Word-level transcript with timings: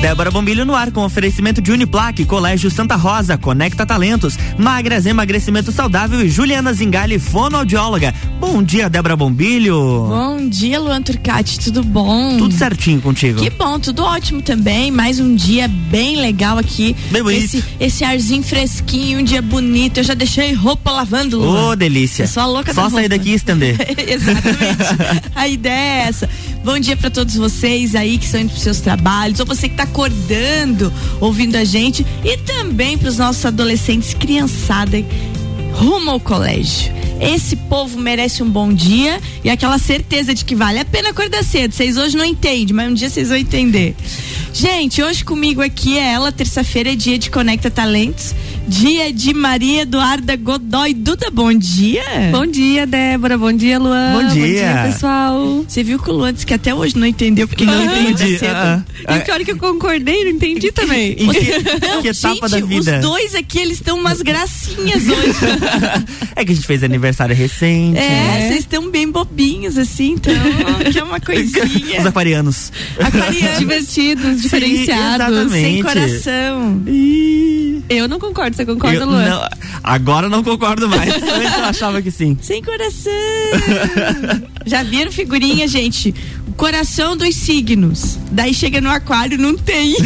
Débora 0.00 0.30
Bombilho 0.30 0.64
no 0.64 0.74
ar 0.74 0.90
com 0.90 1.04
oferecimento 1.04 1.60
de 1.60 1.70
Uniplaque, 1.70 2.24
Colégio 2.24 2.70
Santa 2.70 2.96
Rosa, 2.96 3.36
Conecta 3.36 3.84
Talentos, 3.84 4.38
Magras 4.56 5.04
Emagrecimento 5.04 5.70
Saudável 5.70 6.24
e 6.24 6.28
Juliana 6.30 6.72
Zingali, 6.72 7.18
fonoaudióloga. 7.18 8.14
Bom 8.40 8.62
dia, 8.62 8.88
Débora 8.88 9.14
Bombilho. 9.14 9.76
Bom 10.08 10.48
dia, 10.48 10.80
Luan 10.80 11.02
Turcati, 11.02 11.60
tudo 11.60 11.82
bom? 11.82 12.38
Tudo 12.38 12.54
certinho 12.54 13.02
contigo. 13.02 13.42
Que 13.42 13.50
bom, 13.50 13.78
tudo 13.78 14.02
ótimo 14.02 14.40
também. 14.40 14.90
Mais 14.90 15.20
um 15.20 15.34
dia 15.34 15.68
bem 15.68 16.16
legal 16.16 16.56
aqui. 16.56 16.96
Bem 17.10 17.22
bonito. 17.22 17.44
Esse, 17.44 17.64
esse 17.78 18.02
arzinho 18.02 18.42
fresquinho, 18.42 19.20
um 19.20 19.22
dia 19.22 19.42
bonito. 19.42 19.98
Eu 19.98 20.04
já 20.04 20.14
deixei 20.14 20.54
roupa 20.54 20.90
lavando, 20.92 21.38
Luan. 21.38 21.72
Ô, 21.72 21.76
delícia. 21.76 22.22
Eu 22.22 22.28
sou 22.28 22.42
a 22.42 22.46
louca 22.46 22.72
Só 22.72 22.84
da 22.84 22.90
sair 22.90 23.08
daqui 23.08 23.32
e 23.32 23.34
estender. 23.34 23.76
Exatamente. 24.08 25.28
a 25.36 25.46
ideia 25.46 26.04
é 26.04 26.08
essa. 26.08 26.28
Bom 26.64 26.78
dia 26.78 26.96
para 26.96 27.10
todos 27.10 27.36
vocês 27.36 27.94
aí 27.94 28.16
que 28.16 28.24
estão 28.24 28.40
indo 28.40 28.50
pros 28.50 28.62
seus 28.62 28.80
trabalhos, 28.80 29.40
ou 29.40 29.46
você 29.46 29.68
que 29.68 29.74
tá 29.74 29.89
acordando 29.90 30.92
ouvindo 31.20 31.56
a 31.56 31.64
gente, 31.64 32.06
e 32.24 32.36
também 32.38 32.96
para 32.96 33.08
os 33.08 33.18
nossos 33.18 33.44
adolescentes, 33.44 34.14
criançada, 34.14 35.04
rumo 35.72 36.10
ao 36.10 36.20
colégio. 36.20 36.92
Esse 37.20 37.54
povo 37.54 37.98
merece 37.98 38.42
um 38.42 38.48
bom 38.48 38.72
dia 38.72 39.20
e 39.44 39.50
aquela 39.50 39.78
certeza 39.78 40.34
de 40.34 40.42
que 40.42 40.54
vale 40.54 40.78
a 40.78 40.84
pena 40.86 41.10
acordar 41.10 41.44
cedo. 41.44 41.74
Vocês 41.74 41.98
hoje 41.98 42.16
não 42.16 42.24
entendem, 42.24 42.74
mas 42.74 42.90
um 42.90 42.94
dia 42.94 43.10
vocês 43.10 43.28
vão 43.28 43.36
entender. 43.36 43.94
Gente, 44.54 45.02
hoje 45.02 45.22
comigo 45.22 45.60
aqui 45.60 45.98
é 45.98 46.12
ela, 46.12 46.32
terça-feira 46.32 46.92
é 46.92 46.96
dia 46.96 47.18
de 47.18 47.30
Conecta 47.30 47.70
Talentos, 47.70 48.34
dia 48.68 49.12
de 49.12 49.34
Maria 49.34 49.82
Eduarda 49.82 50.36
Godoy 50.36 50.94
Duda. 50.94 51.28
Bom 51.32 51.52
dia. 51.52 52.02
Bom 52.30 52.46
dia, 52.46 52.86
Débora. 52.86 53.36
Bom 53.36 53.52
dia, 53.52 53.78
Luan. 53.78 54.22
Bom 54.22 54.28
dia. 54.34 54.82
pessoal. 54.92 55.64
Você 55.66 55.82
viu 55.82 55.98
que 55.98 56.08
o 56.10 56.12
Luan 56.12 56.32
disse 56.32 56.46
que 56.46 56.54
até 56.54 56.74
hoje 56.74 56.96
não 56.96 57.06
entendeu 57.06 57.48
porque 57.48 57.64
não 57.64 57.84
Entendi. 57.84 58.10
entendi 58.12 58.38
cedo. 58.38 58.50
Ah, 58.54 58.82
ah. 59.06 59.16
E 59.16 59.20
pior 59.20 59.40
que 59.40 59.50
eu 59.52 59.56
concordei, 59.58 60.24
não 60.24 60.30
entendi 60.32 60.70
também. 60.72 61.16
Que, 61.80 61.86
Não, 61.86 62.02
que 62.02 62.08
etapa 62.08 62.48
gente, 62.48 62.60
da 62.60 62.66
vida? 62.66 62.96
os 62.96 63.00
dois 63.02 63.34
aqui, 63.34 63.58
eles 63.58 63.74
estão 63.78 63.98
umas 63.98 64.20
gracinhas 64.20 65.04
hoje. 65.08 65.38
é 66.36 66.44
que 66.44 66.52
a 66.52 66.54
gente 66.54 66.66
fez 66.66 66.82
aniversário 66.84 67.34
recente. 67.34 67.98
é, 67.98 68.08
né? 68.08 68.46
vocês 68.48 68.60
estão 68.60 68.90
bem 68.90 69.10
bobinhos, 69.10 69.76
assim, 69.78 70.12
então, 70.12 70.34
que 70.92 70.98
é 70.98 71.02
uma 71.04 71.16
Os 71.18 71.24
coisinha. 71.24 72.06
aquarianos. 72.06 72.72
Aquarianos, 72.98 73.58
Divertidos, 73.58 74.42
diferenciados. 74.42 75.26
exatamente. 75.26 75.50
sem 75.52 75.82
coração. 75.82 76.82
Ih, 76.86 77.82
Eu 77.88 78.06
não 78.08 78.18
concordo, 78.18 78.49
você 78.56 78.64
concorda, 78.66 78.98
eu 78.98 79.06
Luan? 79.06 79.28
não- 79.28 79.48
agora 79.82 80.28
não 80.28 80.42
concordo 80.42 80.88
mais. 80.88 81.10
Antes 81.22 81.58
eu 81.58 81.64
achava 81.64 82.00
que 82.02 82.10
sim. 82.10 82.36
Sem 82.40 82.62
coração. 82.62 83.12
Já 84.66 84.82
viram 84.82 85.10
figurinha, 85.12 85.66
gente? 85.68 86.14
Coração 86.56 87.16
dos 87.16 87.34
signos. 87.36 88.18
Daí 88.30 88.52
chega 88.52 88.80
no 88.80 88.90
aquário, 88.90 89.38
não 89.38 89.56
tem. 89.56 89.96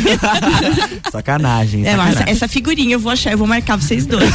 Sacanagem. 1.10 1.86
É, 1.86 1.90
sacanagem. 1.96 2.22
essa 2.26 2.46
figurinha 2.48 2.94
eu 2.94 3.00
vou 3.00 3.10
achar, 3.10 3.32
eu 3.32 3.38
vou 3.38 3.46
marcar 3.46 3.76
vocês 3.76 4.06
dois. 4.06 4.30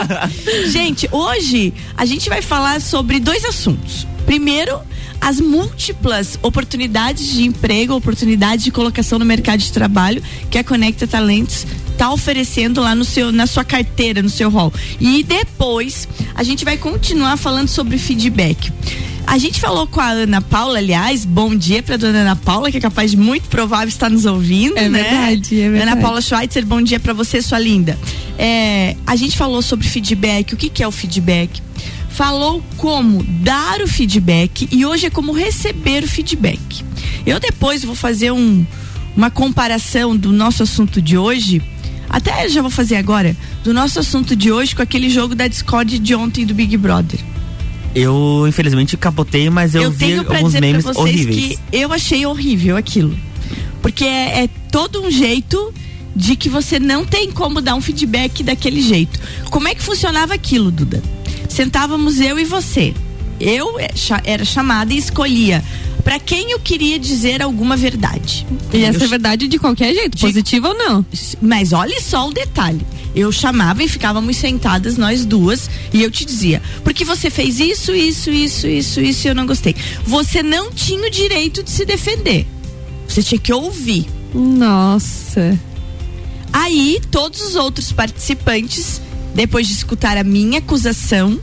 gente, 0.72 1.08
hoje 1.12 1.72
a 1.96 2.04
gente 2.06 2.28
vai 2.28 2.42
falar 2.42 2.80
sobre 2.80 3.20
dois 3.20 3.44
assuntos. 3.44 4.06
Primeiro, 4.24 4.78
as 5.20 5.40
múltiplas 5.40 6.38
oportunidades 6.42 7.26
de 7.32 7.44
emprego, 7.44 7.94
oportunidades 7.94 8.64
de 8.64 8.70
colocação 8.70 9.18
no 9.18 9.24
mercado 9.24 9.58
de 9.60 9.72
trabalho 9.72 10.22
que 10.50 10.56
a 10.58 10.64
Conecta 10.64 11.06
Talentos 11.06 11.66
está 12.00 12.10
oferecendo 12.10 12.80
lá 12.80 12.94
no 12.94 13.04
seu, 13.04 13.30
na 13.30 13.46
sua 13.46 13.62
carteira, 13.62 14.22
no 14.22 14.30
seu 14.30 14.48
rol. 14.48 14.72
E 14.98 15.22
depois 15.22 16.08
a 16.34 16.42
gente 16.42 16.64
vai 16.64 16.78
continuar 16.78 17.36
falando 17.36 17.68
sobre 17.68 17.98
feedback. 17.98 18.72
A 19.26 19.36
gente 19.36 19.60
falou 19.60 19.86
com 19.86 20.00
a 20.00 20.08
Ana 20.08 20.40
Paula, 20.40 20.78
aliás, 20.78 21.26
bom 21.26 21.54
dia 21.54 21.82
para 21.82 21.98
dona 21.98 22.20
Ana 22.20 22.36
Paula, 22.36 22.70
que 22.70 22.78
é 22.78 22.80
capaz 22.80 23.10
de 23.10 23.18
muito 23.18 23.50
provável 23.50 23.88
estar 23.88 24.08
nos 24.08 24.24
ouvindo, 24.24 24.78
É 24.78 24.88
né? 24.88 25.02
verdade, 25.02 25.60
é 25.60 25.66
Ana 25.66 25.76
verdade. 25.76 26.00
Paula 26.00 26.20
Schweitzer, 26.22 26.64
bom 26.64 26.80
dia 26.80 26.98
para 26.98 27.12
você, 27.12 27.42
sua 27.42 27.58
linda. 27.58 27.98
É, 28.38 28.96
a 29.06 29.14
gente 29.14 29.36
falou 29.36 29.60
sobre 29.60 29.86
feedback, 29.86 30.54
o 30.54 30.56
que, 30.56 30.70
que 30.70 30.82
é 30.82 30.88
o 30.88 30.90
feedback? 30.90 31.60
Falou 32.08 32.64
como 32.78 33.22
dar 33.22 33.82
o 33.82 33.86
feedback 33.86 34.66
e 34.72 34.86
hoje 34.86 35.04
é 35.04 35.10
como 35.10 35.32
receber 35.32 36.02
o 36.02 36.08
feedback. 36.08 36.82
Eu 37.26 37.38
depois 37.38 37.84
vou 37.84 37.94
fazer 37.94 38.30
um, 38.32 38.64
uma 39.14 39.30
comparação 39.30 40.16
do 40.16 40.32
nosso 40.32 40.62
assunto 40.62 41.02
de 41.02 41.18
hoje, 41.18 41.62
até 42.10 42.48
já 42.48 42.60
vou 42.60 42.70
fazer 42.70 42.96
agora, 42.96 43.36
do 43.64 43.72
nosso 43.72 43.98
assunto 44.00 44.34
de 44.36 44.50
hoje 44.52 44.74
com 44.74 44.82
aquele 44.82 45.08
jogo 45.08 45.34
da 45.34 45.46
Discord 45.48 45.98
de 45.98 46.14
ontem 46.14 46.44
do 46.44 46.52
Big 46.52 46.76
Brother. 46.76 47.18
Eu, 47.94 48.44
infelizmente, 48.48 48.96
capotei, 48.96 49.48
mas 49.50 49.74
eu, 49.74 49.82
eu 49.82 49.90
vi 49.90 50.14
alguns 50.18 50.54
memes 50.54 50.84
vocês 50.84 50.96
horríveis. 50.96 51.36
que 51.36 51.58
eu 51.72 51.92
achei 51.92 52.24
horrível 52.26 52.76
aquilo. 52.76 53.16
Porque 53.82 54.04
é, 54.04 54.44
é 54.44 54.48
todo 54.70 55.02
um 55.02 55.10
jeito 55.10 55.72
de 56.14 56.36
que 56.36 56.48
você 56.48 56.78
não 56.78 57.04
tem 57.04 57.30
como 57.30 57.60
dar 57.60 57.74
um 57.74 57.80
feedback 57.80 58.42
daquele 58.42 58.80
jeito. 58.82 59.18
Como 59.50 59.66
é 59.66 59.74
que 59.74 59.82
funcionava 59.82 60.34
aquilo, 60.34 60.70
Duda? 60.70 61.02
Sentávamos 61.48 62.20
eu 62.20 62.38
e 62.38 62.44
você. 62.44 62.94
Eu 63.40 63.76
cha- 63.94 64.20
era 64.24 64.44
chamada 64.44 64.92
e 64.92 64.98
escolhia 64.98 65.64
para 66.10 66.18
quem 66.18 66.50
eu 66.50 66.58
queria 66.58 66.98
dizer 66.98 67.40
alguma 67.40 67.76
verdade. 67.76 68.44
E 68.72 68.82
essa 68.82 68.98
Eu 68.98 69.04
é 69.04 69.06
verdade 69.06 69.46
de 69.46 69.60
qualquer 69.60 69.94
jeito, 69.94 70.16
De- 70.16 70.20
positivo 70.20 70.66
ou 70.66 70.74
não. 70.76 71.06
mas 71.40 71.72
olha 71.72 72.00
só 72.00 72.28
o 72.28 72.32
detalhe. 72.32 72.80
Eu 73.14 73.30
chamava 73.30 73.80
e 73.84 73.86
ficávamos 73.86 74.36
sentadas 74.36 74.96
nós 74.96 75.24
duas 75.24 75.70
e 75.92 76.02
eu 76.02 76.10
te 76.10 76.24
dizia, 76.24 76.60
porque 76.82 77.04
você 77.04 77.30
fez 77.30 77.60
isso, 77.60 77.92
isso, 77.94 78.28
isso, 78.28 78.66
isso, 78.66 79.00
isso 79.00 79.24
e 79.24 79.30
eu 79.30 79.36
não 79.36 79.46
gostei. 79.46 79.76
Você 80.04 80.42
não 80.42 80.72
tinha 80.72 81.06
o 81.06 81.10
direito 81.12 81.62
de 81.62 81.70
se 81.70 81.84
defender. 81.84 82.44
Você 83.06 83.22
tinha 83.22 83.38
que 83.38 83.52
ouvir. 83.52 84.04
Nossa. 84.34 85.56
Aí 86.52 87.00
todos 87.08 87.40
os 87.40 87.54
outros 87.54 87.92
participantes, 87.92 89.00
depois 89.32 89.68
de 89.68 89.74
escutar 89.74 90.16
a 90.16 90.24
minha 90.24 90.58
acusação, 90.58 91.38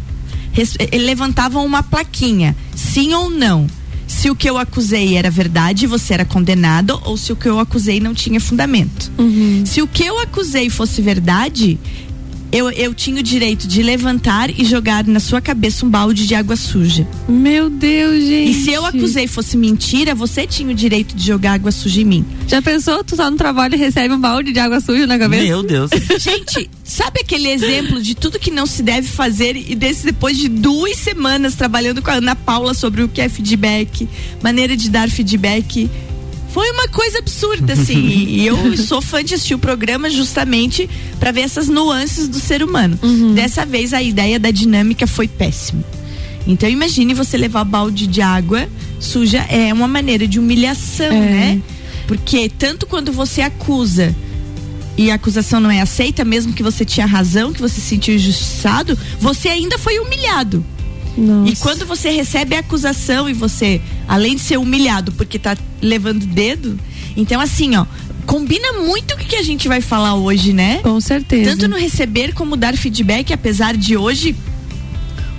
eh, 0.92 0.98
levantavam 0.98 1.66
uma 1.66 1.82
plaquinha, 1.84 2.54
sim 2.76 3.14
ou 3.14 3.30
não. 3.30 3.66
Se 4.08 4.30
o 4.30 4.36
que 4.36 4.50
eu 4.50 4.58
acusei 4.58 5.16
era 5.18 5.30
verdade, 5.30 5.86
você 5.86 6.14
era 6.14 6.26
condenado, 6.26 7.00
ou 7.04 7.18
se 7.18 7.32
o 7.32 7.36
que 7.36 7.48
eu 7.48 7.60
acusei 7.60 8.00
não 8.00 8.14
tinha 8.14 8.40
fundamento. 8.40 9.12
Se 9.66 9.82
o 9.82 9.88
que 9.88 10.04
eu 10.06 10.20
acusei 10.20 10.70
fosse 10.70 11.02
verdade, 11.02 11.78
eu, 12.52 12.70
eu 12.72 12.94
tinha 12.94 13.20
o 13.20 13.24
direito 13.24 13.68
de 13.68 13.84
levantar 13.84 14.50
e 14.50 14.64
jogar 14.64 15.06
na 15.06 15.20
sua 15.20 15.42
cabeça 15.42 15.86
um 15.86 15.90
balde 15.90 16.26
de 16.26 16.34
água 16.34 16.56
suja. 16.56 17.08
Meu 17.28 17.70
Deus, 17.70 18.24
gente. 18.24 18.52
E 18.52 18.54
se 18.54 18.72
eu 18.72 18.86
acusei 18.86 19.28
fosse 19.28 19.58
mentira, 19.58 20.16
você 20.16 20.48
tinha 20.48 20.72
o 20.72 20.74
direito 20.74 21.16
de 21.16 21.26
jogar 21.26 21.54
água 21.54 21.72
suja 21.72 22.02
em 22.02 22.06
mim. 22.06 22.26
Já 22.48 22.62
pensou, 22.62 23.04
tu 23.04 23.16
tá 23.16 23.30
no 23.30 23.38
trabalho 23.38 23.76
e 23.76 23.78
recebe 23.78 24.14
um 24.14 24.20
balde 24.20 24.54
de 24.54 24.60
água 24.60 24.80
suja 24.80 25.06
na 25.06 25.20
cabeça? 25.20 25.44
Meu 25.44 25.64
Deus. 25.64 25.92
Gente, 26.20 26.70
sabe 26.84 27.22
aquele 27.22 27.50
exemplo 27.50 28.02
de 28.02 28.16
tudo 28.16 28.40
que 28.40 28.52
não 28.52 28.66
se 28.66 28.82
deve 28.82 29.08
fazer 29.08 29.56
e 29.56 29.76
desse 29.76 30.06
depois 30.06 30.38
de 30.38 30.48
duas 30.48 30.98
semanas 30.98 31.56
trabalhando 31.56 32.02
com 32.02 32.12
a 32.12 32.16
Ana 32.16 32.36
Paula 32.36 32.74
sobre 32.74 33.04
o 33.04 33.10
que 33.10 33.22
é 33.22 33.28
feedback, 33.28 34.08
maneira 34.42 34.78
de 34.78 34.90
dar 34.90 35.10
feedback? 35.10 35.90
Foi 36.58 36.72
uma 36.72 36.88
coisa 36.88 37.20
absurda, 37.20 37.74
assim. 37.74 38.00
e 38.28 38.44
eu 38.44 38.76
sou 38.78 39.00
fã 39.00 39.24
de 39.24 39.36
assistir 39.36 39.54
o 39.54 39.60
programa 39.60 40.10
justamente 40.10 40.90
para 41.20 41.32
ver 41.32 41.42
essas 41.42 41.68
nuances 41.68 42.28
do 42.28 42.40
ser 42.40 42.64
humano. 42.64 42.98
Dessa 43.36 43.64
vez 43.64 43.94
a 43.94 44.02
ideia 44.02 44.40
da 44.40 44.50
dinâmica 44.50 45.06
foi 45.06 45.28
péssima. 45.28 45.84
Então 46.48 46.68
imagine 46.68 47.14
você 47.14 47.38
levar 47.38 47.64
balde 47.64 48.08
de 48.08 48.24
água 48.24 48.68
suja 49.00 49.46
é 49.50 49.72
uma 49.72 49.88
maneira 49.88 50.28
de 50.28 50.40
humilhação, 50.40 51.06
É. 51.06 51.12
né? 51.12 51.62
Porque 52.08 52.50
tanto 52.50 52.88
quando 52.88 53.12
você 53.12 53.42
acusa 53.42 54.16
e 54.98 55.12
a 55.12 55.14
acusação 55.14 55.60
não 55.60 55.70
é 55.70 55.80
aceita, 55.80 56.26
mesmo 56.26 56.54
que 56.54 56.64
você 56.64 56.84
tinha 56.84 57.06
razão, 57.06 57.54
que 57.54 57.62
você 57.62 57.76
se 57.76 57.82
sentiu 57.82 58.16
injustiçado, 58.16 58.98
você 59.22 59.48
ainda 59.48 59.78
foi 59.78 60.00
humilhado. 60.00 60.66
Nossa. 61.18 61.52
E 61.52 61.56
quando 61.56 61.86
você 61.86 62.10
recebe 62.10 62.56
a 62.56 62.60
acusação 62.60 63.28
e 63.30 63.34
você, 63.34 63.82
além 64.08 64.36
de 64.36 64.42
ser 64.42 64.58
humilhado 64.58 65.12
porque 65.14 65.40
tá 65.40 65.58
levando 65.82 66.26
dedo, 66.26 66.80
então 67.16 67.42
assim, 67.42 67.76
ó, 67.76 67.86
combina 68.26 68.74
muito 68.74 69.16
o 69.16 69.18
que 69.18 69.26
que 69.26 69.36
a 69.36 69.44
gente 69.44 69.68
vai 69.68 69.82
falar 69.82 70.16
hoje, 70.16 70.54
né? 70.54 70.80
Com 70.84 71.00
certeza. 71.02 71.52
Tanto 71.52 71.68
no 71.68 71.78
receber 71.78 72.34
como 72.34 72.56
dar 72.56 72.76
feedback, 72.78 73.34
apesar 73.34 73.76
de 73.76 73.98
hoje 73.98 74.36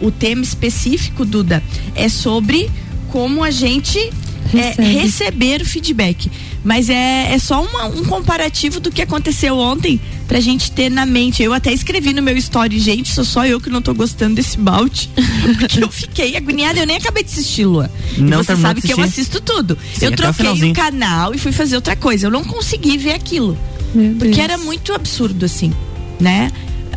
o 0.01 0.11
tema 0.11 0.43
específico, 0.43 1.25
Duda, 1.25 1.63
é 1.95 2.09
sobre 2.09 2.71
como 3.09 3.45
a 3.45 3.51
gente 3.51 4.11
é, 4.55 4.69
Recebe. 4.69 4.89
receber 4.93 5.63
o 5.63 5.65
feedback. 5.67 6.31
Mas 6.65 6.89
é, 6.91 7.33
é 7.33 7.39
só 7.39 7.63
uma- 7.63 7.87
um 7.87 8.05
comparativo 8.05 8.81
do 8.81 8.91
que 8.91 9.01
aconteceu 9.01 9.57
ontem 9.57 10.01
pra 10.27 10.41
gente 10.41 10.71
ter 10.73 10.91
na 10.91 11.07
mente. 11.07 11.43
Eu 11.43 11.53
até 11.53 11.73
escrevi 11.73 12.13
no 12.13 12.21
meu 12.23 12.37
story, 12.37 12.79
gente, 12.79 13.09
sou 13.13 13.25
só 13.25 13.47
eu 13.47 13.61
que 13.61 13.71
não 13.71 13.81
tô 13.81 13.95
gostando 13.95 14.35
desse 14.35 14.59
balde. 14.59 15.09
Porque 15.59 15.83
eu 15.83 15.91
fiquei 15.91 16.37
agoniada, 16.37 16.79
eu 16.81 16.87
nem 16.87 16.97
acabei 16.97 17.23
de 17.23 17.31
assistir, 17.31 17.65
Lua. 17.65 17.91
E 18.17 18.21
Não 18.21 18.43
você 18.43 18.57
sabe 18.57 18.83
que 18.83 18.93
eu 18.93 19.01
assisto 19.01 19.41
tudo. 19.41 19.79
Sim, 19.95 20.07
eu 20.07 20.13
o 20.13 20.17
troquei 20.17 20.31
o 20.31 20.35
finalzinho. 20.35 20.75
canal 20.75 21.35
e 21.35 21.39
fui 21.39 21.53
fazer 21.53 21.77
outra 21.77 21.95
coisa. 21.97 22.27
Eu 22.27 22.31
não 22.31 22.45
consegui 22.45 22.99
ver 22.99 23.13
aquilo. 23.15 23.57
Meu 23.95 24.11
Porque 24.17 24.27
Deus. 24.35 24.39
era 24.39 24.59
muito 24.59 24.93
absurdo, 24.93 25.47
assim, 25.47 25.73
né? 26.21 26.51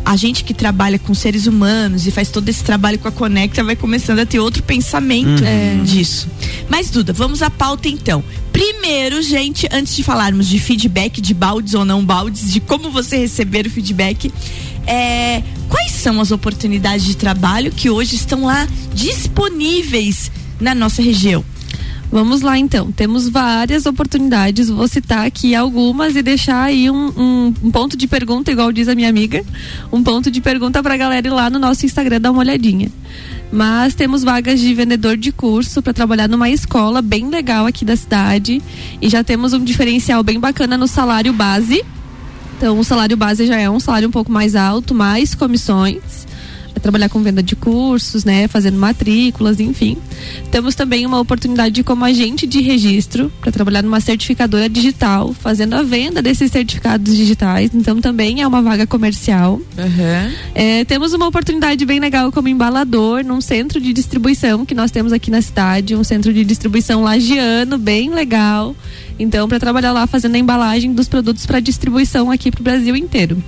A 0.04 0.16
gente 0.16 0.42
que 0.44 0.52
trabalha 0.52 0.98
com 0.98 1.14
seres 1.14 1.46
humanos 1.46 2.06
e 2.06 2.10
faz 2.10 2.28
todo 2.28 2.48
esse 2.48 2.62
trabalho 2.64 2.98
com 2.98 3.08
a 3.08 3.12
Conecta 3.12 3.62
vai 3.62 3.76
começando 3.76 4.18
a 4.18 4.26
ter 4.26 4.40
outro 4.40 4.62
pensamento 4.62 5.42
Uhum. 5.44 5.84
disso. 5.84 6.28
Mas, 6.68 6.90
Duda, 6.90 7.12
vamos 7.12 7.40
à 7.42 7.48
pauta 7.50 7.88
então. 7.88 8.22
Primeiro, 8.52 9.22
gente, 9.22 9.68
antes 9.72 9.94
de 9.94 10.02
falarmos 10.02 10.48
de 10.48 10.58
feedback, 10.58 11.20
de 11.20 11.32
baldes 11.32 11.74
ou 11.74 11.84
não 11.84 12.04
baldes, 12.04 12.52
de 12.52 12.60
como 12.60 12.90
você 12.90 13.16
receber 13.16 13.66
o 13.66 13.70
feedback, 13.70 14.32
é, 14.86 15.42
quais 15.68 15.92
são 15.92 16.20
as 16.20 16.30
oportunidades 16.32 17.06
de 17.06 17.16
trabalho 17.16 17.70
que 17.70 17.88
hoje 17.88 18.16
estão 18.16 18.44
lá 18.44 18.66
disponíveis 18.94 20.30
na 20.60 20.74
nossa 20.74 21.00
região? 21.02 21.44
Vamos 22.12 22.42
lá 22.42 22.58
então. 22.58 22.92
Temos 22.92 23.26
várias 23.26 23.86
oportunidades. 23.86 24.68
Vou 24.68 24.86
citar 24.86 25.26
aqui 25.26 25.54
algumas 25.54 26.14
e 26.14 26.22
deixar 26.22 26.62
aí 26.64 26.90
um, 26.90 27.06
um- 27.16 27.54
um 27.64 27.70
ponto 27.70 27.96
de 27.96 28.06
pergunta, 28.06 28.52
igual 28.52 28.70
diz 28.70 28.86
a 28.86 28.94
minha 28.94 29.08
amiga. 29.08 29.42
Um 29.90 30.02
ponto 30.02 30.30
de 30.30 30.38
pergunta 30.40 30.82
pra 30.82 30.94
galera 30.98 31.26
ir 31.26 31.30
lá 31.30 31.48
no 31.48 31.58
nosso 31.58 31.86
Instagram 31.86 32.20
dar 32.20 32.30
uma 32.30 32.40
olhadinha. 32.40 32.90
Mas 33.50 33.94
temos 33.94 34.22
vagas 34.22 34.60
de 34.60 34.74
vendedor 34.74 35.16
de 35.16 35.32
curso 35.32 35.80
para 35.80 35.94
trabalhar 35.94 36.28
numa 36.28 36.50
escola 36.50 37.00
bem 37.00 37.28
legal 37.30 37.64
aqui 37.66 37.82
da 37.84 37.96
cidade. 37.96 38.62
E 39.00 39.08
já 39.08 39.24
temos 39.24 39.54
um 39.54 39.64
diferencial 39.64 40.22
bem 40.22 40.38
bacana 40.38 40.76
no 40.76 40.86
salário 40.86 41.32
base. 41.32 41.82
Então, 42.58 42.78
o 42.78 42.84
salário 42.84 43.16
base 43.16 43.46
já 43.46 43.56
é 43.56 43.68
um 43.70 43.80
salário 43.80 44.08
um 44.08 44.12
pouco 44.12 44.30
mais 44.30 44.54
alto, 44.54 44.94
mais 44.94 45.34
comissões. 45.34 46.26
Trabalhar 46.82 47.08
com 47.08 47.22
venda 47.22 47.42
de 47.42 47.54
cursos, 47.54 48.24
né? 48.24 48.48
Fazendo 48.48 48.76
matrículas, 48.76 49.60
enfim. 49.60 49.96
Temos 50.50 50.74
também 50.74 51.06
uma 51.06 51.20
oportunidade 51.20 51.82
como 51.82 52.04
agente 52.04 52.46
de 52.46 52.60
registro 52.60 53.32
para 53.40 53.52
trabalhar 53.52 53.82
numa 53.82 54.00
certificadora 54.00 54.68
digital, 54.68 55.32
fazendo 55.32 55.74
a 55.74 55.82
venda 55.82 56.20
desses 56.20 56.50
certificados 56.50 57.16
digitais. 57.16 57.70
Então, 57.72 58.00
também 58.00 58.42
é 58.42 58.46
uma 58.46 58.60
vaga 58.60 58.86
comercial. 58.86 59.60
É, 60.54 60.84
temos 60.84 61.12
uma 61.12 61.26
oportunidade 61.26 61.84
bem 61.86 62.00
legal 62.00 62.30
como 62.32 62.48
embalador 62.48 63.24
num 63.24 63.40
centro 63.40 63.80
de 63.80 63.92
distribuição 63.92 64.66
que 64.66 64.74
nós 64.74 64.90
temos 64.90 65.12
aqui 65.12 65.30
na 65.30 65.40
cidade, 65.40 65.94
um 65.94 66.04
centro 66.04 66.32
de 66.32 66.44
distribuição 66.44 67.02
lagiano, 67.02 67.78
bem 67.78 68.10
legal. 68.10 68.74
Então, 69.18 69.48
para 69.48 69.60
trabalhar 69.60 69.92
lá 69.92 70.06
fazendo 70.06 70.34
a 70.34 70.38
embalagem 70.38 70.92
dos 70.92 71.08
produtos 71.08 71.46
para 71.46 71.60
distribuição 71.60 72.30
aqui 72.30 72.50
para 72.50 72.60
o 72.60 72.64
Brasil 72.64 72.96
inteiro. 72.96 73.42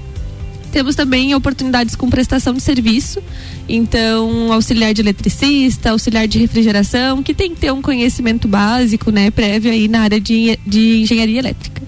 Temos 0.74 0.96
também 0.96 1.32
oportunidades 1.36 1.94
com 1.94 2.10
prestação 2.10 2.52
de 2.52 2.60
serviço, 2.60 3.22
então 3.68 4.52
auxiliar 4.52 4.92
de 4.92 5.02
eletricista, 5.02 5.90
auxiliar 5.92 6.26
de 6.26 6.36
refrigeração, 6.36 7.22
que 7.22 7.32
tem 7.32 7.54
que 7.54 7.60
ter 7.60 7.72
um 7.72 7.80
conhecimento 7.80 8.48
básico, 8.48 9.12
né, 9.12 9.30
prévio 9.30 9.70
aí 9.70 9.86
na 9.86 10.00
área 10.00 10.20
de, 10.20 10.58
de 10.66 11.02
engenharia 11.02 11.38
elétrica. 11.38 11.80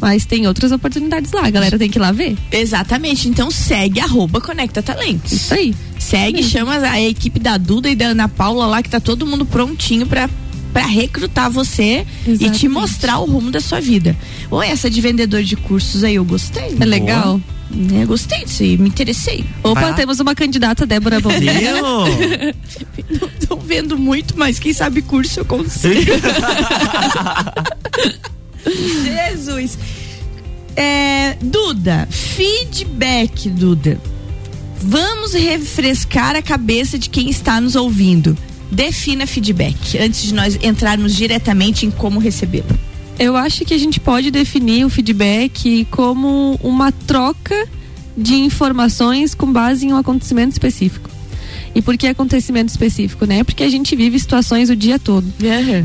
Mas 0.00 0.26
tem 0.26 0.48
outras 0.48 0.72
oportunidades 0.72 1.30
lá, 1.30 1.46
a 1.46 1.50
galera 1.50 1.78
tem 1.78 1.88
que 1.88 1.96
ir 1.96 2.00
lá 2.00 2.10
ver. 2.10 2.36
Exatamente. 2.50 3.28
Então 3.28 3.52
segue 3.52 4.00
arroba 4.00 4.40
Conecta 4.40 4.82
Talentos. 4.82 5.30
Isso 5.30 5.54
aí. 5.54 5.72
Segue, 5.96 6.38
Mesmo. 6.38 6.50
chama 6.50 6.74
a 6.74 7.00
equipe 7.00 7.38
da 7.38 7.56
Duda 7.56 7.88
e 7.88 7.94
da 7.94 8.06
Ana 8.06 8.28
Paula 8.28 8.66
lá, 8.66 8.82
que 8.82 8.90
tá 8.90 8.98
todo 8.98 9.24
mundo 9.24 9.46
prontinho 9.46 10.08
pra, 10.08 10.28
pra 10.72 10.84
recrutar 10.84 11.48
você 11.48 12.04
e 12.22 12.24
te 12.24 12.30
Exatamente. 12.32 12.68
mostrar 12.68 13.18
o 13.20 13.26
rumo 13.26 13.52
da 13.52 13.60
sua 13.60 13.80
vida. 13.80 14.16
Oi, 14.50 14.66
essa 14.66 14.90
de 14.90 15.00
vendedor 15.00 15.44
de 15.44 15.54
cursos 15.54 16.02
aí, 16.02 16.16
eu 16.16 16.24
gostei. 16.24 16.76
É 16.80 16.84
legal. 16.84 17.40
Né, 17.74 18.06
gostei 18.06 18.44
disso 18.44 18.62
aí, 18.62 18.78
me 18.78 18.88
interessei. 18.88 19.44
Opa, 19.62 19.80
Vai 19.80 19.90
lá. 19.90 19.96
temos 19.96 20.20
uma 20.20 20.34
candidata, 20.34 20.86
Débora 20.86 21.18
Bom. 21.20 21.30
Viu? 21.30 21.82
Não 23.20 23.28
tô 23.48 23.56
vendo 23.56 23.98
muito, 23.98 24.38
mas 24.38 24.60
quem 24.60 24.72
sabe 24.72 25.02
curso 25.02 25.40
eu 25.40 25.44
consigo. 25.44 25.94
Jesus. 29.04 29.76
É, 30.76 31.36
Duda, 31.42 32.06
feedback, 32.10 33.48
Duda. 33.50 34.00
Vamos 34.80 35.32
refrescar 35.32 36.36
a 36.36 36.42
cabeça 36.42 36.98
de 36.98 37.08
quem 37.08 37.28
está 37.30 37.60
nos 37.60 37.74
ouvindo. 37.74 38.36
Defina 38.70 39.26
feedback 39.26 39.98
antes 39.98 40.22
de 40.22 40.34
nós 40.34 40.58
entrarmos 40.62 41.14
diretamente 41.14 41.86
em 41.86 41.90
como 41.90 42.20
recebê-lo. 42.20 42.78
Eu 43.18 43.36
acho 43.36 43.64
que 43.64 43.72
a 43.72 43.78
gente 43.78 44.00
pode 44.00 44.30
definir 44.30 44.84
o 44.84 44.90
feedback 44.90 45.86
como 45.90 46.58
uma 46.62 46.90
troca 46.90 47.68
de 48.16 48.34
informações 48.34 49.34
com 49.34 49.52
base 49.52 49.86
em 49.86 49.92
um 49.92 49.96
acontecimento 49.96 50.52
específico. 50.52 51.13
E 51.74 51.82
por 51.82 51.96
que 51.96 52.06
acontecimento 52.06 52.68
específico, 52.68 53.26
né? 53.26 53.42
Porque 53.44 53.62
a 53.62 53.68
gente 53.68 53.94
vive 53.96 54.18
situações 54.18 54.70
o 54.70 54.76
dia 54.76 54.98
todo. 54.98 55.26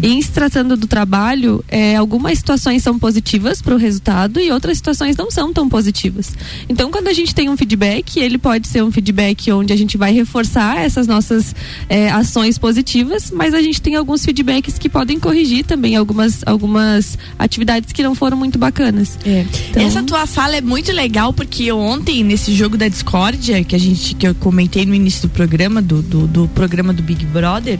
E 0.01 0.07
em 0.07 0.21
se 0.21 0.31
tratando 0.31 0.77
do 0.77 0.87
trabalho, 0.87 1.63
é, 1.67 1.95
algumas 1.95 2.37
situações 2.37 2.83
são 2.83 2.97
positivas 2.99 3.61
para 3.61 3.73
o 3.73 3.77
resultado 3.77 4.39
e 4.39 4.51
outras 4.51 4.77
situações 4.77 5.15
não 5.17 5.31
são 5.31 5.51
tão 5.53 5.67
positivas. 5.67 6.31
Então, 6.67 6.91
quando 6.91 7.07
a 7.07 7.13
gente 7.13 7.33
tem 7.33 7.49
um 7.49 7.57
feedback, 7.57 8.19
ele 8.19 8.37
pode 8.37 8.67
ser 8.67 8.83
um 8.83 8.91
feedback 8.91 9.51
onde 9.51 9.73
a 9.73 9.75
gente 9.75 9.97
vai 9.97 10.13
reforçar 10.13 10.77
essas 10.77 11.07
nossas 11.07 11.55
é, 11.87 12.09
ações 12.09 12.57
positivas, 12.57 13.31
mas 13.31 13.53
a 13.53 13.61
gente 13.61 13.81
tem 13.81 13.95
alguns 13.95 14.23
feedbacks 14.23 14.77
que 14.77 14.89
podem 14.89 15.19
corrigir 15.19 15.65
também 15.65 15.95
algumas, 15.95 16.41
algumas 16.45 17.17
atividades 17.37 17.91
que 17.91 18.03
não 18.03 18.13
foram 18.15 18.37
muito 18.37 18.57
bacanas. 18.59 19.17
É. 19.25 19.45
Então- 19.69 19.83
Essa 19.83 20.03
tua 20.03 20.27
fala 20.27 20.55
é 20.55 20.61
muito 20.61 20.91
legal 20.91 21.33
porque 21.33 21.71
ontem 21.71 22.23
nesse 22.23 22.53
jogo 22.53 22.77
da 22.77 22.87
discórdia 22.87 23.63
que 23.63 23.75
a 23.75 23.79
gente 23.79 24.13
que 24.15 24.27
eu 24.27 24.35
comentei 24.35 24.85
no 24.85 24.93
início 24.93 25.23
do 25.23 25.29
programa 25.29 25.78
do, 25.81 26.01
do, 26.01 26.27
do 26.27 26.47
programa 26.49 26.91
do 26.93 27.01
Big 27.03 27.25
Brother 27.25 27.79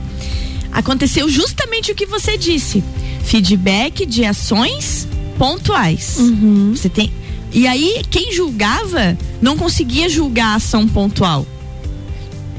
aconteceu 0.72 1.28
justamente 1.30 1.92
o 1.92 1.96
que 1.96 2.06
você 2.06 2.38
disse 2.38 2.84
feedback 3.24 4.06
de 4.06 4.24
ações 4.26 5.08
pontuais 5.38 6.18
Uhum. 6.20 6.74
você 6.76 6.90
tem 6.90 7.12
e 7.52 7.66
aí 7.68 8.02
quem 8.12 8.32
julgava 8.34 9.18
não 9.42 9.58
conseguia 9.58 10.08
julgar 10.10 10.50
a 10.54 10.56
ação 10.56 10.88
pontual 10.88 11.46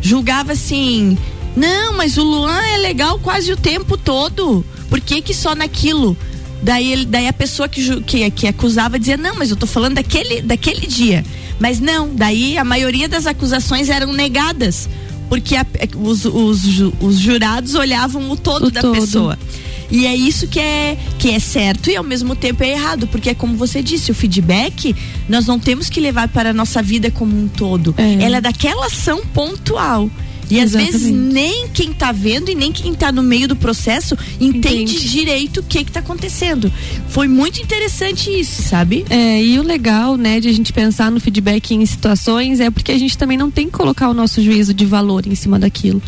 julgava 0.01 0.53
assim 0.53 1.17
não 1.57 1.97
mas 1.97 2.17
o 2.17 2.23
Luan 2.23 2.61
é 2.63 2.79
legal 2.79 3.19
quase 3.19 3.53
o 3.53 3.57
tempo 3.57 3.97
todo 3.97 4.65
por 4.89 5.01
que 5.01 5.21
que 5.23 5.35
só 5.35 5.55
naquilo 5.55 6.17
Daí, 6.63 6.93
ele- 6.93 7.07
daí 7.07 7.27
a 7.27 7.33
pessoa 7.33 7.67
que, 7.71 8.03
que, 8.03 8.31
que 8.33 8.47
acusava 8.47 8.99
dizia, 8.99 9.17
não, 9.17 9.35
mas 9.35 9.49
eu 9.49 9.57
tô 9.57 9.67
falando 9.67 9.95
daquele, 9.95 10.43
daquele 10.43 10.87
dia. 10.87 11.25
Mas 11.59 11.81
não, 11.81 12.15
daí 12.15 12.59
a 12.59 12.63
maioria 12.65 13.09
das 13.09 13.27
acusações 13.27 13.89
eram 13.89 14.13
negadas. 14.13 14.87
Porque 15.31 15.57
a- 15.57 15.65
os, 15.97 16.27
os, 16.27 16.61
ju- 16.61 16.93
os 17.01 17.19
jurados 17.19 17.75
olhavam 17.75 18.31
o 18.31 18.37
todo 18.37 18.67
O 18.67 18.71
da 18.71 18.83
todo. 18.83 18.93
pessoa. 18.93 19.39
E 19.91 20.07
é 20.07 20.15
isso 20.15 20.47
que 20.47 20.61
é, 20.61 20.97
que 21.19 21.31
é 21.31 21.39
certo 21.41 21.91
e 21.91 21.97
ao 21.97 22.05
mesmo 22.05 22.37
tempo 22.37 22.63
é 22.63 22.71
errado. 22.73 23.07
Porque 23.07 23.31
é 23.31 23.35
como 23.35 23.57
você 23.57 23.83
disse, 23.83 24.11
o 24.11 24.15
feedback 24.15 24.95
nós 25.29 25.47
não 25.47 25.59
temos 25.59 25.89
que 25.89 25.99
levar 26.01 26.29
para 26.29 26.51
a 26.51 26.53
nossa 26.53 26.83
vida 26.83 27.11
como 27.11 27.35
um 27.37 27.49
todo. 27.49 27.95
É. 27.97 28.23
Ela 28.23 28.37
é 28.37 28.41
daquela 28.41 28.87
ação 28.87 29.23
pontual. 29.33 30.11
E 30.51 30.61
às 30.61 30.73
vezes 30.73 31.03
Exatamente. 31.03 31.33
nem 31.33 31.69
quem 31.69 31.93
tá 31.93 32.13
vendo 32.13 32.51
e 32.51 32.55
nem 32.55 32.73
quem 32.73 32.93
tá 32.95 33.13
no 33.13 33.23
meio 33.23 33.47
do 33.47 33.57
processo 33.57 34.17
entende, 34.41 34.95
Entende. 34.95 35.09
direito 35.09 35.61
o 35.61 35.63
que 35.63 35.85
que 35.85 35.93
tá 35.93 36.01
acontecendo. 36.01 36.71
Foi 37.09 37.29
muito 37.29 37.61
interessante 37.61 38.31
isso, 38.31 38.63
sabe? 38.63 39.05
É, 39.09 39.43
e 39.43 39.59
o 39.59 39.63
legal, 39.63 40.17
né, 40.17 40.41
de 40.41 40.49
a 40.49 40.53
gente 40.53 40.73
pensar 40.73 41.11
no 41.11 41.21
feedback 41.21 41.75
em 41.75 41.85
situações 41.87 42.61
é 42.61 42.71
porque 42.71 42.93
a 42.93 42.99
gente 42.99 43.17
também 43.17 43.37
não 43.37 43.51
tem 43.51 43.67
que 43.67 43.73
colocar 43.73 44.09
o 44.09 44.15
nosso 44.15 44.43
juízo 44.43 44.75
de 44.75 44.85
valor 44.85 45.27
em 45.27 45.35
cima 45.35 45.59
daquilo. 45.59 46.03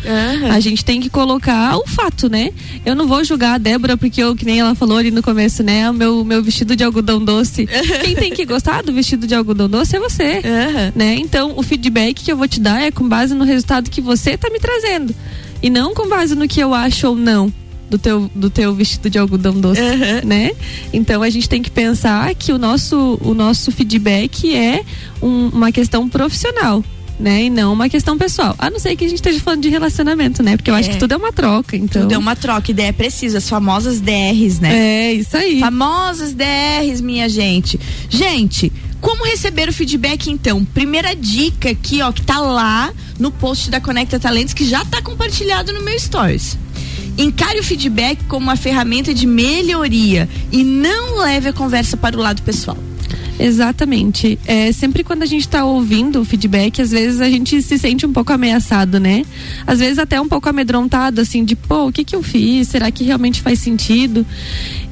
A 0.51 0.59
gente 0.59 0.83
tem 0.83 0.99
que 0.99 1.09
colocar 1.09 1.77
o 1.77 1.87
fato, 1.87 2.29
né? 2.29 2.51
Eu 2.85 2.95
não 2.95 3.07
vou 3.07 3.23
julgar 3.23 3.55
a 3.55 3.57
Débora 3.57 3.95
porque 3.97 4.21
eu, 4.21 4.35
que 4.35 4.45
nem 4.45 4.59
ela 4.59 4.75
falou 4.75 4.97
ali 4.97 5.11
no 5.11 5.23
começo, 5.23 5.63
né? 5.63 5.89
O 5.89 5.93
meu, 5.93 6.23
meu 6.23 6.43
vestido 6.43 6.75
de 6.75 6.83
algodão 6.83 7.23
doce. 7.23 7.67
Quem 8.03 8.15
tem 8.15 8.31
que 8.33 8.45
gostar 8.45 8.83
do 8.83 8.91
vestido 8.93 9.25
de 9.27 9.35
algodão 9.35 9.69
doce 9.69 9.95
é 9.95 9.99
você. 9.99 10.41
Aham. 10.43 10.93
Né? 10.95 11.15
Então, 11.15 11.53
o 11.55 11.63
feedback 11.63 12.23
que 12.23 12.31
eu 12.31 12.37
vou 12.37 12.47
te 12.47 12.59
dar 12.59 12.81
é 12.81 12.91
com 12.91 13.07
base 13.07 13.33
no 13.33 13.43
resultado 13.43 13.89
que 13.89 14.01
você 14.01 14.32
tá 14.37 14.49
me 14.49 14.59
trazendo. 14.59 15.13
E 15.61 15.69
não 15.69 15.93
com 15.93 16.07
base 16.07 16.35
no 16.35 16.47
que 16.47 16.59
eu 16.59 16.73
acho 16.73 17.07
ou 17.07 17.15
não 17.15 17.51
do 17.89 17.97
teu, 17.97 18.29
do 18.33 18.49
teu 18.49 18.73
vestido 18.73 19.09
de 19.09 19.17
algodão 19.19 19.53
doce, 19.53 19.79
Aham. 19.81 20.21
né? 20.25 20.51
Então 20.91 21.21
a 21.21 21.29
gente 21.29 21.47
tem 21.47 21.61
que 21.61 21.69
pensar 21.71 22.33
que 22.35 22.51
o 22.51 22.57
nosso, 22.57 23.17
o 23.21 23.33
nosso 23.33 23.71
feedback 23.71 24.53
é 24.55 24.83
um- 25.21 25.49
uma 25.49 25.71
questão 25.71 26.07
profissional. 26.09 26.83
Né? 27.19 27.43
E 27.43 27.49
não 27.49 27.71
uma 27.71 27.87
questão 27.87 28.17
pessoal. 28.17 28.55
A 28.57 28.71
não 28.71 28.79
ser 28.79 28.95
que 28.95 29.05
a 29.05 29.07
gente 29.07 29.19
esteja 29.19 29.39
falando 29.39 29.61
de 29.61 29.69
relacionamento, 29.69 30.41
né? 30.41 30.57
Porque 30.57 30.71
eu 30.71 30.75
acho 30.75 30.89
É. 30.89 30.93
que 30.93 30.99
tudo 30.99 31.13
é 31.13 31.15
uma 31.17 31.31
troca. 31.31 31.77
Então... 31.77 32.01
Tudo 32.01 32.11
é 32.15 32.17
uma 32.17 32.35
troca, 32.35 32.71
ideia 32.71 32.91
precisa, 32.91 33.37
as 33.37 33.47
famosas 33.47 34.01
DRs, 34.01 34.59
né? 34.59 34.73
É, 35.09 35.13
isso 35.13 35.37
aí. 35.37 35.59
Famosas 35.59 36.33
DRs, 36.33 36.99
minha 37.01 37.29
gente. 37.29 37.79
Gente, 38.09 38.73
como 39.03 39.25
receber 39.25 39.67
o 39.67 39.73
feedback 39.73 40.31
então? 40.31 40.63
Primeira 40.63 41.13
dica 41.13 41.69
aqui, 41.69 42.01
ó, 42.01 42.09
que 42.13 42.21
tá 42.21 42.39
lá 42.39 42.91
no 43.19 43.31
post 43.31 43.69
da 43.69 43.81
Conecta 43.81 44.17
Talentos, 44.17 44.53
que 44.53 44.65
já 44.65 44.85
tá 44.85 45.01
compartilhado 45.01 45.73
no 45.73 45.81
meu 45.81 45.99
stories. 45.99 46.57
Encare 47.17 47.59
o 47.59 47.63
feedback 47.63 48.23
como 48.29 48.45
uma 48.45 48.55
ferramenta 48.55 49.13
de 49.13 49.27
melhoria 49.27 50.29
e 50.53 50.63
não 50.63 51.17
leve 51.17 51.49
a 51.49 51.53
conversa 51.53 51.97
para 51.97 52.15
o 52.15 52.21
lado 52.21 52.41
pessoal. 52.43 52.77
Exatamente. 53.39 54.37
É, 54.45 54.71
sempre 54.71 55.03
quando 55.03 55.23
a 55.23 55.25
gente 55.25 55.41
está 55.41 55.65
ouvindo 55.65 56.21
o 56.21 56.25
feedback, 56.25 56.81
às 56.81 56.91
vezes 56.91 57.19
a 57.19 57.29
gente 57.29 57.61
se 57.61 57.77
sente 57.77 58.05
um 58.05 58.13
pouco 58.13 58.31
ameaçado, 58.31 58.99
né? 58.99 59.25
Às 59.65 59.79
vezes 59.79 59.99
até 59.99 60.19
um 60.21 60.27
pouco 60.27 60.47
amedrontado, 60.49 61.21
assim, 61.21 61.43
de 61.43 61.55
pô, 61.55 61.87
o 61.87 61.91
que 61.91 62.03
que 62.03 62.15
eu 62.15 62.21
fiz? 62.21 62.67
Será 62.67 62.91
que 62.91 63.03
realmente 63.03 63.41
faz 63.41 63.59
sentido? 63.59 64.25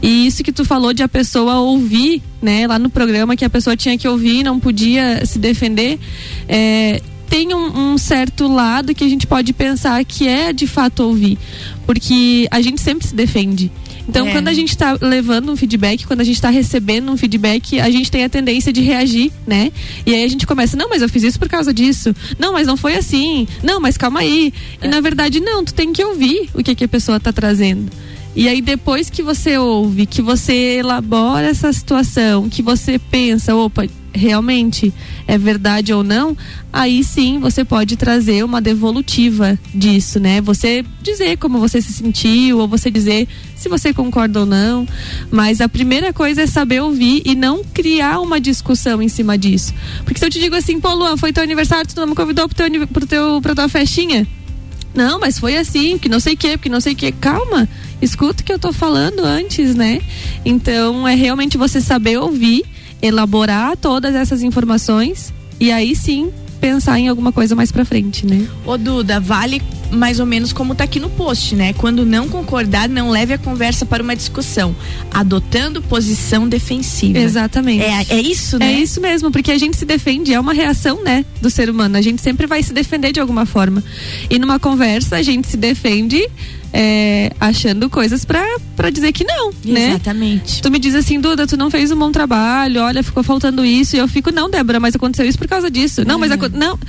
E 0.01 0.27
isso 0.27 0.43
que 0.43 0.51
tu 0.51 0.65
falou 0.65 0.93
de 0.93 1.03
a 1.03 1.07
pessoa 1.07 1.59
ouvir, 1.59 2.21
né? 2.41 2.65
Lá 2.67 2.79
no 2.79 2.89
programa 2.89 3.35
que 3.35 3.45
a 3.45 3.49
pessoa 3.49 3.77
tinha 3.77 3.97
que 3.97 4.07
ouvir, 4.07 4.43
não 4.43 4.59
podia 4.59 5.25
se 5.25 5.37
defender. 5.37 5.99
É, 6.47 7.01
tem 7.29 7.53
um, 7.53 7.93
um, 7.93 7.97
certo 7.97 8.45
lado 8.45 8.93
que 8.93 9.05
a 9.05 9.07
gente 9.07 9.25
pode 9.25 9.53
pensar 9.53 10.03
que 10.03 10.27
é 10.27 10.51
de 10.51 10.67
fato 10.67 11.01
ouvir, 11.03 11.37
porque 11.85 12.45
a 12.51 12.59
gente 12.59 12.81
sempre 12.81 13.07
se 13.07 13.15
defende. 13.15 13.71
Então, 14.07 14.27
é. 14.27 14.31
quando 14.31 14.47
a 14.47 14.53
gente 14.53 14.69
está 14.69 14.97
levando 14.99 15.51
um 15.51 15.55
feedback, 15.55 16.05
quando 16.05 16.21
a 16.21 16.23
gente 16.23 16.35
está 16.35 16.49
recebendo 16.49 17.11
um 17.11 17.17
feedback, 17.17 17.79
a 17.79 17.89
gente 17.89 18.11
tem 18.11 18.23
a 18.23 18.29
tendência 18.29 18.73
de 18.73 18.81
reagir, 18.81 19.31
né? 19.45 19.71
E 20.05 20.13
aí 20.13 20.23
a 20.23 20.27
gente 20.27 20.45
começa, 20.45 20.75
não, 20.75 20.89
mas 20.89 21.01
eu 21.01 21.09
fiz 21.09 21.23
isso 21.23 21.39
por 21.39 21.47
causa 21.47 21.73
disso. 21.73 22.15
Não, 22.37 22.53
mas 22.53 22.67
não 22.67 22.77
foi 22.77 22.95
assim. 22.95 23.47
Não, 23.63 23.79
mas 23.79 23.97
calma 23.97 24.21
aí. 24.21 24.53
É. 24.81 24.85
E 24.85 24.89
na 24.89 25.01
verdade, 25.01 25.39
não, 25.39 25.63
tu 25.63 25.73
tem 25.73 25.93
que 25.93 26.03
ouvir 26.03 26.49
o 26.53 26.63
que, 26.63 26.75
que 26.75 26.83
a 26.83 26.87
pessoa 26.87 27.17
está 27.17 27.31
trazendo. 27.31 27.91
E 28.35 28.47
aí 28.47 28.61
depois 28.61 29.09
que 29.09 29.21
você 29.21 29.57
ouve, 29.57 30.05
que 30.05 30.21
você 30.21 30.77
elabora 30.79 31.47
essa 31.47 31.71
situação, 31.73 32.49
que 32.49 32.61
você 32.61 32.97
pensa, 32.97 33.53
opa, 33.55 33.85
realmente 34.13 34.93
é 35.27 35.37
verdade 35.37 35.93
ou 35.93 36.03
não, 36.03 36.35
aí 36.71 37.03
sim 37.03 37.39
você 37.39 37.63
pode 37.63 37.95
trazer 37.95 38.43
uma 38.43 38.61
devolutiva 38.61 39.57
disso, 39.73 40.19
né? 40.19 40.41
Você 40.41 40.83
dizer 41.01 41.37
como 41.37 41.59
você 41.59 41.81
se 41.81 41.93
sentiu, 41.93 42.59
ou 42.59 42.67
você 42.67 42.91
dizer 42.91 43.27
se 43.55 43.69
você 43.69 43.93
concorda 43.93 44.41
ou 44.41 44.45
não. 44.45 44.87
Mas 45.29 45.61
a 45.61 45.69
primeira 45.69 46.11
coisa 46.11 46.43
é 46.43 46.47
saber 46.47 46.81
ouvir 46.81 47.21
e 47.25 47.35
não 47.35 47.63
criar 47.63 48.19
uma 48.19 48.39
discussão 48.39 49.01
em 49.01 49.09
cima 49.09 49.37
disso. 49.37 49.73
Porque 50.03 50.19
se 50.19 50.25
eu 50.25 50.29
te 50.29 50.39
digo 50.39 50.55
assim, 50.55 50.79
pô, 50.79 50.93
Luan, 50.93 51.17
foi 51.17 51.31
teu 51.31 51.43
aniversário, 51.43 51.87
tu 51.87 51.99
não 51.99 52.07
me 52.07 52.15
convidou 52.15 52.47
pro 52.47 52.55
teu, 52.55 52.87
pro 52.87 53.05
teu, 53.05 53.41
pra 53.41 53.55
tua 53.55 53.69
festinha? 53.69 54.27
Não, 54.93 55.19
mas 55.19 55.39
foi 55.39 55.57
assim, 55.57 55.97
que 55.97 56.09
não 56.09 56.19
sei 56.19 56.33
o 56.33 56.37
que, 56.37 56.57
porque 56.57 56.69
não 56.69 56.81
sei 56.81 56.93
o 56.93 56.95
que. 56.95 57.11
Calma, 57.13 57.67
escuta 58.01 58.41
o 58.41 58.45
que 58.45 58.51
eu 58.51 58.59
tô 58.59 58.73
falando 58.73 59.23
antes, 59.23 59.73
né? 59.73 60.01
Então 60.43 61.07
é 61.07 61.15
realmente 61.15 61.57
você 61.57 61.79
saber 61.79 62.17
ouvir, 62.17 62.65
elaborar 63.01 63.75
todas 63.77 64.15
essas 64.15 64.41
informações 64.41 65.33
e 65.59 65.71
aí 65.71 65.95
sim 65.95 66.31
pensar 66.61 66.99
em 66.99 67.07
alguma 67.07 67.31
coisa 67.31 67.55
mais 67.55 67.71
pra 67.71 67.83
frente, 67.83 68.25
né? 68.25 68.47
Ô 68.63 68.77
Duda, 68.77 69.19
vale 69.19 69.59
mais 69.91 70.19
ou 70.19 70.25
menos 70.25 70.53
como 70.53 70.75
tá 70.75 70.83
aqui 70.83 70.99
no 70.99 71.09
post, 71.09 71.55
né? 71.55 71.73
Quando 71.73 72.05
não 72.05 72.29
concordar, 72.29 72.87
não 72.87 73.09
leve 73.09 73.33
a 73.33 73.37
conversa 73.37 73.85
para 73.85 74.01
uma 74.01 74.15
discussão, 74.15 74.75
adotando 75.11 75.81
posição 75.81 76.47
defensiva. 76.47 77.17
Exatamente. 77.17 77.83
É, 77.83 78.05
é 78.09 78.21
isso, 78.21 78.57
né? 78.59 78.73
É 78.73 78.79
isso 78.79 79.01
mesmo, 79.01 79.31
porque 79.31 79.51
a 79.51 79.57
gente 79.57 79.75
se 79.75 79.85
defende, 79.85 80.33
é 80.33 80.39
uma 80.39 80.53
reação, 80.53 81.03
né, 81.03 81.25
do 81.41 81.49
ser 81.49 81.69
humano. 81.69 81.97
A 81.97 82.01
gente 82.01 82.21
sempre 82.21 82.45
vai 82.45 82.61
se 82.61 82.71
defender 82.71 83.11
de 83.11 83.19
alguma 83.19 83.45
forma. 83.45 83.83
E 84.29 84.37
numa 84.37 84.59
conversa, 84.59 85.17
a 85.17 85.23
gente 85.23 85.47
se 85.47 85.57
defende 85.57 86.25
é, 86.73 87.31
achando 87.39 87.89
coisas 87.89 88.25
para 88.25 88.89
dizer 88.89 89.11
que 89.11 89.23
não, 89.23 89.51
né? 89.63 89.89
Exatamente. 89.89 90.61
Tu 90.61 90.71
me 90.71 90.79
diz 90.79 90.95
assim, 90.95 91.19
Duda, 91.19 91.45
tu 91.45 91.57
não 91.57 91.69
fez 91.69 91.91
um 91.91 91.97
bom 91.97 92.11
trabalho, 92.11 92.81
olha, 92.81 93.03
ficou 93.03 93.23
faltando 93.23 93.65
isso. 93.65 93.95
E 93.95 93.99
eu 93.99 94.07
fico, 94.07 94.31
não, 94.31 94.49
Débora, 94.49 94.79
mas 94.79 94.95
aconteceu 94.95 95.25
isso 95.25 95.37
por 95.37 95.47
causa 95.47 95.69
disso. 95.69 96.05
Não, 96.05 96.17
mas. 96.17 96.31
Não 96.53 96.79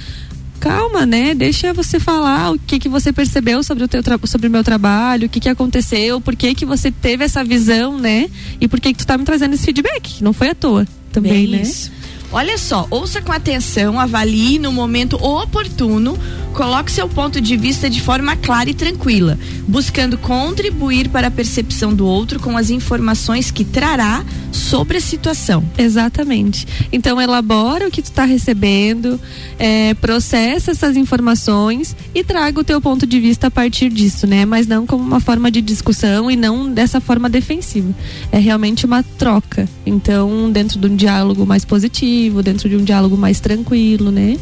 calma, 0.62 1.04
né? 1.04 1.34
Deixa 1.34 1.72
você 1.72 1.98
falar 1.98 2.52
o 2.52 2.58
que 2.58 2.78
que 2.78 2.88
você 2.88 3.12
percebeu 3.12 3.64
sobre 3.64 3.82
o 3.82 3.88
teu 3.88 4.00
sobre 4.26 4.46
o 4.46 4.50
meu 4.50 4.62
trabalho, 4.62 5.26
o 5.26 5.28
que 5.28 5.40
que 5.40 5.48
aconteceu, 5.48 6.20
por 6.20 6.36
que 6.36 6.54
que 6.54 6.64
você 6.64 6.88
teve 6.88 7.24
essa 7.24 7.42
visão, 7.42 7.98
né? 7.98 8.30
E 8.60 8.68
por 8.68 8.80
que 8.80 8.92
que 8.92 8.98
tu 9.00 9.06
tá 9.06 9.18
me 9.18 9.24
trazendo 9.24 9.54
esse 9.54 9.64
feedback? 9.64 10.22
Não 10.22 10.32
foi 10.32 10.50
à 10.50 10.54
toa 10.54 10.86
também, 11.12 11.32
Bem 11.32 11.48
né? 11.48 11.62
Isso. 11.62 11.90
Olha 12.32 12.56
só, 12.56 12.86
ouça 12.88 13.20
com 13.20 13.30
atenção, 13.30 14.00
avalie 14.00 14.58
no 14.58 14.72
momento 14.72 15.22
oportuno, 15.22 16.18
coloque 16.54 16.90
seu 16.90 17.06
ponto 17.06 17.42
de 17.42 17.56
vista 17.58 17.90
de 17.90 18.00
forma 18.00 18.34
clara 18.36 18.70
e 18.70 18.74
tranquila, 18.74 19.38
buscando 19.68 20.16
contribuir 20.16 21.10
para 21.10 21.26
a 21.26 21.30
percepção 21.30 21.94
do 21.94 22.06
outro 22.06 22.40
com 22.40 22.56
as 22.56 22.70
informações 22.70 23.50
que 23.50 23.64
trará 23.64 24.24
sobre 24.50 24.96
a 24.96 25.00
situação. 25.00 25.62
Exatamente. 25.76 26.66
Então 26.90 27.20
elabora 27.20 27.88
o 27.88 27.90
que 27.90 28.00
tu 28.00 28.06
está 28.06 28.24
recebendo, 28.24 29.20
é, 29.58 29.92
processa 29.94 30.70
essas 30.70 30.96
informações 30.96 31.94
e 32.14 32.24
traga 32.24 32.60
o 32.60 32.64
teu 32.64 32.80
ponto 32.80 33.06
de 33.06 33.20
vista 33.20 33.48
a 33.48 33.50
partir 33.50 33.90
disso, 33.90 34.26
né? 34.26 34.46
Mas 34.46 34.66
não 34.66 34.86
como 34.86 35.02
uma 35.02 35.20
forma 35.20 35.50
de 35.50 35.60
discussão 35.60 36.30
e 36.30 36.36
não 36.36 36.72
dessa 36.72 37.00
forma 37.00 37.28
defensiva. 37.28 37.94
É 38.30 38.38
realmente 38.38 38.86
uma 38.86 39.02
troca. 39.02 39.68
Então, 39.84 40.50
dentro 40.50 40.78
de 40.78 40.86
um 40.86 40.96
diálogo 40.96 41.44
mais 41.44 41.64
positivo, 41.64 42.22
dentro 42.31 42.69
de 42.69 42.76
um 42.76 42.85
diálogo 42.85 43.17
mais 43.17 43.41
tranquilo, 43.41 44.11
né? 44.11 44.38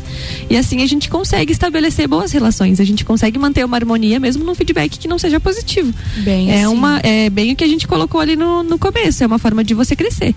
E 0.48 0.56
assim 0.56 0.82
a 0.82 0.86
gente 0.86 1.08
consegue 1.08 1.52
estabelecer 1.52 2.06
boas 2.08 2.32
relações. 2.32 2.80
A 2.80 2.84
gente 2.84 3.04
consegue 3.04 3.38
manter 3.38 3.64
uma 3.64 3.76
harmonia 3.76 4.18
mesmo 4.18 4.44
num 4.44 4.54
feedback 4.54 4.98
que 4.98 5.08
não 5.08 5.18
seja 5.18 5.40
positivo. 5.40 5.92
Bem 6.18 6.50
é 6.50 6.64
assim. 6.64 6.74
uma 6.74 7.00
é 7.02 7.30
bem 7.30 7.52
o 7.52 7.56
que 7.56 7.64
a 7.64 7.68
gente 7.68 7.86
colocou 7.86 8.20
ali 8.20 8.36
no, 8.36 8.62
no 8.62 8.78
começo. 8.78 9.22
É 9.22 9.26
uma 9.26 9.38
forma 9.38 9.64
de 9.64 9.74
você 9.74 9.96
crescer. 9.96 10.34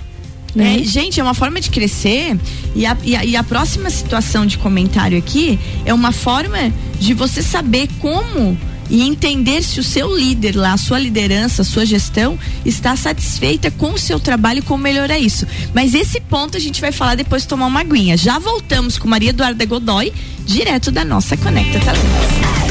Né? 0.55 0.81
É, 0.81 0.83
gente, 0.83 1.19
é 1.19 1.23
uma 1.23 1.33
forma 1.33 1.59
de 1.59 1.71
crescer 1.71 2.37
e 2.75 2.85
a, 2.85 2.95
e 3.03 3.15
a, 3.15 3.25
e, 3.25 3.35
a, 3.35 3.43
próxima 3.43 3.89
situação 3.89 4.45
de 4.45 4.59
comentário 4.59 5.17
aqui 5.17 5.57
é 5.83 5.91
uma 5.91 6.11
forma 6.11 6.71
de 6.99 7.13
você 7.15 7.41
saber 7.41 7.89
como 7.99 8.55
e 8.89 9.01
entender 9.01 9.63
se 9.63 9.79
o 9.79 9.83
seu 9.83 10.15
líder 10.15 10.55
lá, 10.55 10.73
a 10.73 10.77
sua 10.77 10.99
liderança, 10.99 11.61
a 11.61 11.65
sua 11.65 11.85
gestão 11.85 12.37
está 12.65 12.95
satisfeita 12.95 13.71
com 13.71 13.93
o 13.93 13.97
seu 13.97 14.19
trabalho 14.19 14.59
e 14.59 14.61
como 14.61 14.83
melhorar 14.83 15.19
isso. 15.19 15.47
Mas 15.73 15.93
esse 15.93 16.19
ponto 16.19 16.57
a 16.57 16.59
gente 16.59 16.81
vai 16.81 16.91
falar 16.91 17.15
depois 17.15 17.43
de 17.43 17.47
tomar 17.47 17.67
uma 17.67 17.81
aguinha. 17.81 18.17
Já 18.17 18.39
voltamos 18.39 18.97
com 18.97 19.07
Maria 19.07 19.29
Eduarda 19.29 19.65
Godoy, 19.65 20.11
direto 20.45 20.91
da 20.91 21.05
nossa 21.05 21.37
Conecta 21.37 21.79
Talentos. 21.79 22.63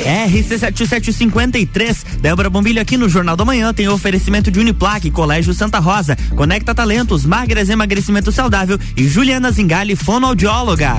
RC7753, 0.00 2.20
Débora 2.20 2.50
Bombilho 2.50 2.80
aqui 2.80 2.96
no 2.96 3.08
Jornal 3.08 3.36
da 3.36 3.44
Manhã 3.44 3.72
tem 3.72 3.88
oferecimento 3.88 4.50
de 4.50 4.58
Uniplaque, 4.58 5.10
Colégio 5.10 5.54
Santa 5.54 5.78
Rosa, 5.78 6.16
Conecta 6.34 6.74
Talentos, 6.74 7.24
Magras 7.24 7.68
Emagrecimento 7.68 8.32
Saudável 8.32 8.78
e 8.96 9.06
Juliana 9.06 9.50
Zingali, 9.50 9.94
fonoaudióloga. 9.94 10.98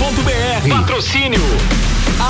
rc7.com.br. 0.00 0.68
Patrocínio 0.68 1.40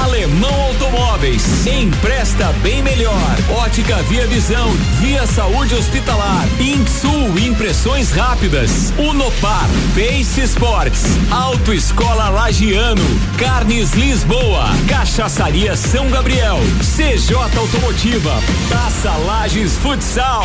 Alemão 0.03 0.55
Automóveis. 0.63 1.67
Empresta 1.67 2.53
bem 2.63 2.83
melhor. 2.83 3.37
Ótica 3.63 3.97
Via 4.05 4.27
Visão. 4.27 4.71
Via 5.01 5.27
Saúde 5.27 5.75
Hospitalar. 5.75 6.47
Insul 6.61 7.39
Impressões 7.39 8.11
Rápidas. 8.11 8.93
Unopar. 8.99 9.69
Pace 9.95 10.43
Sports. 10.43 11.05
Autoescola 11.31 12.29
Lagiano. 12.29 13.03
Carnes 13.39 13.93
Lisboa. 13.93 14.67
Cachaçaria 14.89 15.77
São 15.77 16.09
Gabriel. 16.11 16.59
CJ 16.81 17.35
Automotiva. 17.57 18.35
Taça 18.69 19.17
Lages 19.17 19.77
Futsal. 19.79 20.45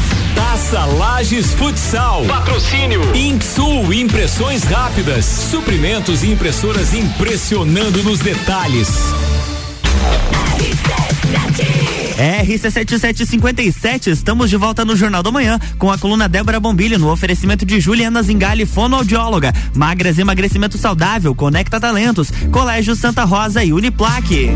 Taça 0.71 0.85
Lages 0.85 1.53
Futsal. 1.53 2.23
Patrocínio. 2.25 3.01
Inksul 3.13 3.93
Impressões 3.93 4.63
Rápidas. 4.63 5.25
Suprimentos 5.25 6.23
e 6.23 6.31
impressoras 6.31 6.93
impressionando 6.93 8.01
nos 8.03 8.19
detalhes. 8.19 8.87
RC7757, 12.17 14.07
estamos 14.07 14.49
de 14.49 14.55
volta 14.55 14.85
no 14.85 14.95
Jornal 14.95 15.21
da 15.21 15.29
Manhã 15.29 15.59
com 15.77 15.91
a 15.91 15.97
coluna 15.97 16.29
Débora 16.29 16.59
Bombilho 16.59 16.97
no 16.97 17.11
oferecimento 17.11 17.65
de 17.65 17.81
Juliana 17.81 18.23
Zingali, 18.23 18.65
fonoaudióloga, 18.65 19.51
Magras 19.75 20.19
Emagrecimento 20.19 20.77
Saudável, 20.77 21.35
Conecta 21.35 21.81
Talentos, 21.81 22.31
Colégio 22.49 22.95
Santa 22.95 23.25
Rosa 23.25 23.61
e 23.61 23.73
Uniplaque. 23.73 24.55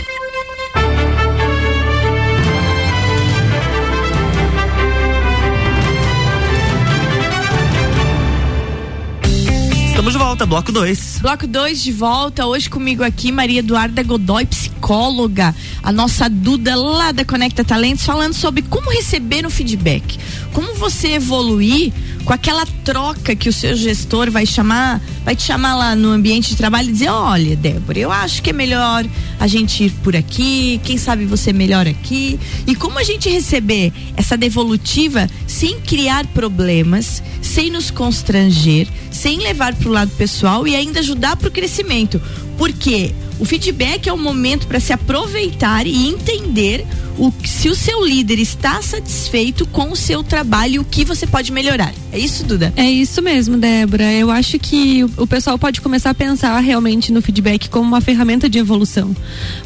Estamos 10.01 10.13
de 10.13 10.17
volta, 10.17 10.45
bloco 10.47 10.71
2. 10.71 11.19
Bloco 11.21 11.45
2 11.45 11.83
de 11.83 11.91
volta, 11.91 12.47
hoje 12.47 12.67
comigo 12.67 13.03
aqui 13.03 13.31
Maria 13.31 13.59
Eduarda 13.59 14.01
Godoy, 14.01 14.47
psicóloga, 14.47 15.53
a 15.83 15.91
nossa 15.91 16.27
Duda 16.27 16.75
lá 16.75 17.11
da 17.11 17.23
Conecta 17.23 17.63
Talentos, 17.63 18.03
falando 18.03 18.33
sobre 18.33 18.63
como 18.63 18.89
receber 18.89 19.45
o 19.45 19.49
feedback, 19.51 20.17
como 20.53 20.73
você 20.73 21.09
evoluir 21.09 21.93
com 22.25 22.33
aquela 22.33 22.65
troca 22.83 23.35
que 23.35 23.47
o 23.47 23.53
seu 23.53 23.75
gestor 23.75 24.31
vai 24.31 24.45
chamar, 24.45 24.99
vai 25.23 25.35
te 25.35 25.43
chamar 25.43 25.75
lá 25.75 25.95
no 25.95 26.09
ambiente 26.09 26.49
de 26.49 26.55
trabalho 26.55 26.89
e 26.89 26.93
dizer, 26.93 27.09
olha, 27.09 27.55
Débora, 27.55 27.99
eu 27.99 28.11
acho 28.11 28.41
que 28.41 28.49
é 28.49 28.53
melhor 28.53 29.05
a 29.39 29.47
gente 29.47 29.83
ir 29.83 29.91
por 30.03 30.15
aqui, 30.15 30.79
quem 30.83 30.97
sabe 30.97 31.25
você 31.25 31.53
melhor 31.53 31.87
aqui. 31.87 32.39
E 32.65 32.75
como 32.75 32.99
a 32.99 33.03
gente 33.03 33.29
receber 33.29 33.93
essa 34.15 34.35
devolutiva 34.37 35.27
sem 35.47 35.79
criar 35.81 36.25
problemas, 36.27 37.21
sem 37.41 37.69
nos 37.69 37.91
constranger, 37.91 38.87
sem 39.11 39.39
levar 39.39 39.75
para 39.75 39.90
lado 39.91 40.11
pessoal 40.17 40.67
e 40.67 40.75
ainda 40.75 40.99
ajudar 40.99 41.35
para 41.35 41.47
o 41.47 41.51
crescimento. 41.51 42.21
Porque 42.61 43.11
o 43.39 43.43
feedback 43.43 44.07
é 44.07 44.13
um 44.13 44.21
momento 44.21 44.67
para 44.67 44.79
se 44.79 44.93
aproveitar 44.93 45.87
e 45.87 46.07
entender 46.07 46.85
o, 47.17 47.33
se 47.43 47.69
o 47.69 47.75
seu 47.75 48.05
líder 48.05 48.39
está 48.39 48.81
satisfeito 48.81 49.65
com 49.65 49.91
o 49.91 49.95
seu 49.95 50.23
trabalho 50.23 50.75
e 50.75 50.79
o 50.79 50.83
que 50.83 51.03
você 51.03 51.25
pode 51.25 51.51
melhorar. 51.51 51.91
É 52.11 52.19
isso, 52.19 52.43
Duda? 52.43 52.71
É 52.75 52.83
isso 52.83 53.21
mesmo, 53.21 53.57
Débora. 53.57 54.11
Eu 54.13 54.29
acho 54.29 54.59
que 54.59 55.03
o, 55.03 55.23
o 55.23 55.27
pessoal 55.27 55.57
pode 55.57 55.81
começar 55.81 56.11
a 56.11 56.13
pensar 56.13 56.59
realmente 56.59 57.11
no 57.11 57.21
feedback 57.21 57.67
como 57.69 57.87
uma 57.87 58.01
ferramenta 58.01 58.47
de 58.47 58.59
evolução. 58.59 59.15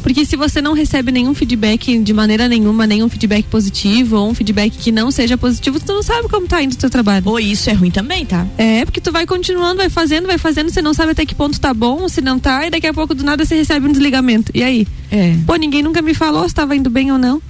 Porque 0.01 0.25
se 0.25 0.35
você 0.35 0.61
não 0.61 0.73
recebe 0.73 1.11
nenhum 1.11 1.33
feedback 1.33 1.97
de 1.99 2.13
maneira 2.13 2.47
nenhuma, 2.47 2.87
nenhum 2.87 3.09
feedback 3.09 3.45
positivo 3.45 4.17
ou 4.17 4.29
um 4.29 4.33
feedback 4.33 4.71
que 4.71 4.91
não 4.91 5.11
seja 5.11 5.37
positivo, 5.37 5.79
tu 5.79 5.93
não 5.93 6.03
sabe 6.03 6.29
como 6.29 6.47
tá 6.47 6.61
indo 6.61 6.73
o 6.73 6.77
teu 6.77 6.89
trabalho. 6.89 7.23
Ou 7.25 7.39
isso 7.39 7.69
é 7.69 7.73
ruim 7.73 7.91
também, 7.91 8.25
tá? 8.25 8.47
É, 8.57 8.85
porque 8.85 9.01
tu 9.01 9.11
vai 9.11 9.25
continuando, 9.25 9.77
vai 9.77 9.89
fazendo, 9.89 10.27
vai 10.27 10.37
fazendo, 10.37 10.69
você 10.69 10.81
não 10.81 10.93
sabe 10.93 11.11
até 11.11 11.25
que 11.25 11.35
ponto 11.35 11.59
tá 11.59 11.73
bom, 11.73 12.07
se 12.07 12.21
não 12.21 12.39
tá, 12.39 12.67
e 12.67 12.69
daqui 12.69 12.84
a 12.87 12.93
pouco 12.93 13.13
do 13.13 13.23
nada 13.23 13.45
você 13.45 13.55
recebe 13.55 13.87
um 13.87 13.91
desligamento. 13.91 14.51
E 14.53 14.63
aí? 14.63 14.87
É. 15.11 15.35
Pô, 15.45 15.55
ninguém 15.55 15.83
nunca 15.83 16.01
me 16.01 16.13
falou 16.13 16.41
se 16.41 16.47
estava 16.47 16.75
indo 16.75 16.89
bem 16.89 17.11
ou 17.11 17.17
não. 17.17 17.41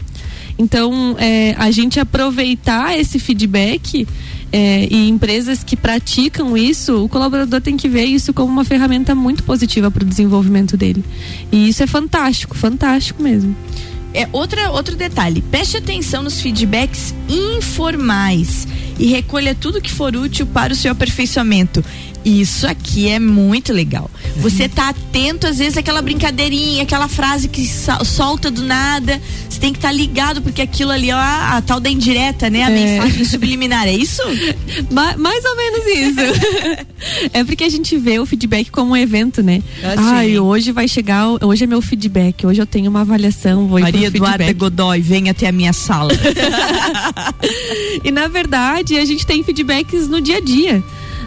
Então, 0.58 1.16
é, 1.20 1.54
a 1.58 1.70
gente 1.70 2.00
aproveitar 2.00 2.98
esse 2.98 3.20
feedback 3.20 4.08
é, 4.52 4.88
e 4.90 5.10
empresas 5.10 5.64
que 5.64 5.76
praticam 5.76 6.58
isso, 6.58 7.04
o 7.04 7.10
colaborador 7.10 7.60
tem 7.60 7.76
que 7.76 7.90
ver 7.90 8.06
isso 8.06 8.34
como 8.34 8.52
uma 8.52 8.64
ferramenta 8.64 9.14
muito 9.14 9.44
positiva 9.44 9.92
para 9.92 10.04
o 10.04 10.06
desenvolvimento 10.06 10.78
dele. 10.78 11.04
E 11.52 11.68
isso 11.68 11.84
é 11.84 11.88
fantástico, 11.88 12.56
fantástico 12.56 13.22
mesmo. 13.22 13.56
É 14.14 14.30
outra, 14.32 14.72
outro 14.72 14.96
detalhe, 14.96 15.42
preste 15.42 15.76
atenção 15.76 16.24
nos 16.24 16.40
feedbacks 16.40 17.14
informais 17.28 18.66
e 18.98 19.08
recolha 19.08 19.54
tudo 19.54 19.82
que 19.82 19.92
for 19.92 20.16
útil 20.16 20.46
para 20.46 20.72
o 20.72 20.76
seu 20.76 20.94
aperfeiçoamento. 20.94 21.84
Isso 22.26 22.66
aqui 22.66 23.08
é 23.08 23.20
muito 23.20 23.72
legal. 23.72 24.10
Você 24.38 24.68
tá 24.68 24.90
atento, 24.90 25.46
às 25.46 25.60
vezes, 25.60 25.78
aquela 25.78 26.02
brincadeirinha, 26.02 26.82
aquela 26.82 27.08
frase 27.08 27.48
que 27.48 27.64
solta 28.04 28.50
do 28.50 28.64
nada. 28.64 29.22
Você 29.48 29.60
tem 29.60 29.72
que 29.72 29.78
estar 29.78 29.90
tá 29.90 29.94
ligado, 29.94 30.42
porque 30.42 30.60
aquilo 30.60 30.92
ali, 30.92 31.12
ó, 31.12 31.18
a, 31.18 31.58
a 31.58 31.62
tal 31.62 31.80
da 31.80 31.88
indireta, 31.88 32.50
né? 32.50 32.64
A 32.64 32.72
é. 32.72 32.74
mensagem 32.74 33.26
subliminar. 33.26 33.88
É 33.88 33.94
isso? 33.94 34.24
Ma 34.92 35.16
mais 35.18 35.46
ou 35.46 35.56
menos 35.56 35.86
isso. 35.86 37.30
é 37.32 37.44
porque 37.44 37.64
a 37.64 37.70
gente 37.70 37.96
vê 37.96 38.18
o 38.18 38.26
feedback 38.26 38.72
como 38.72 38.92
um 38.92 38.98
evento, 38.98 39.44
né? 39.44 39.62
Ah, 39.84 40.18
Ai, 40.18 40.40
hoje 40.40 40.72
vai 40.72 40.88
chegar, 40.88 41.28
hoje 41.44 41.64
é 41.64 41.68
meu 41.68 41.82
feedback, 41.82 42.46
hoje 42.46 42.60
eu 42.60 42.66
tenho 42.66 42.90
uma 42.90 43.02
avaliação, 43.02 43.68
vou 43.68 43.80
Maria 43.80 44.08
Eduarda 44.08 44.52
Godoy, 44.54 45.00
venha 45.00 45.32
até 45.32 45.48
a 45.48 45.52
minha 45.52 45.74
sala. 45.74 46.12
e 48.04 48.10
na 48.10 48.28
verdade, 48.28 48.98
a 48.98 49.06
gente 49.06 49.26
tem 49.28 49.44
feedbacks 49.44 50.08
no 50.08 50.20
dia 50.20 50.38
a 50.38 50.42
dia. 50.42 50.84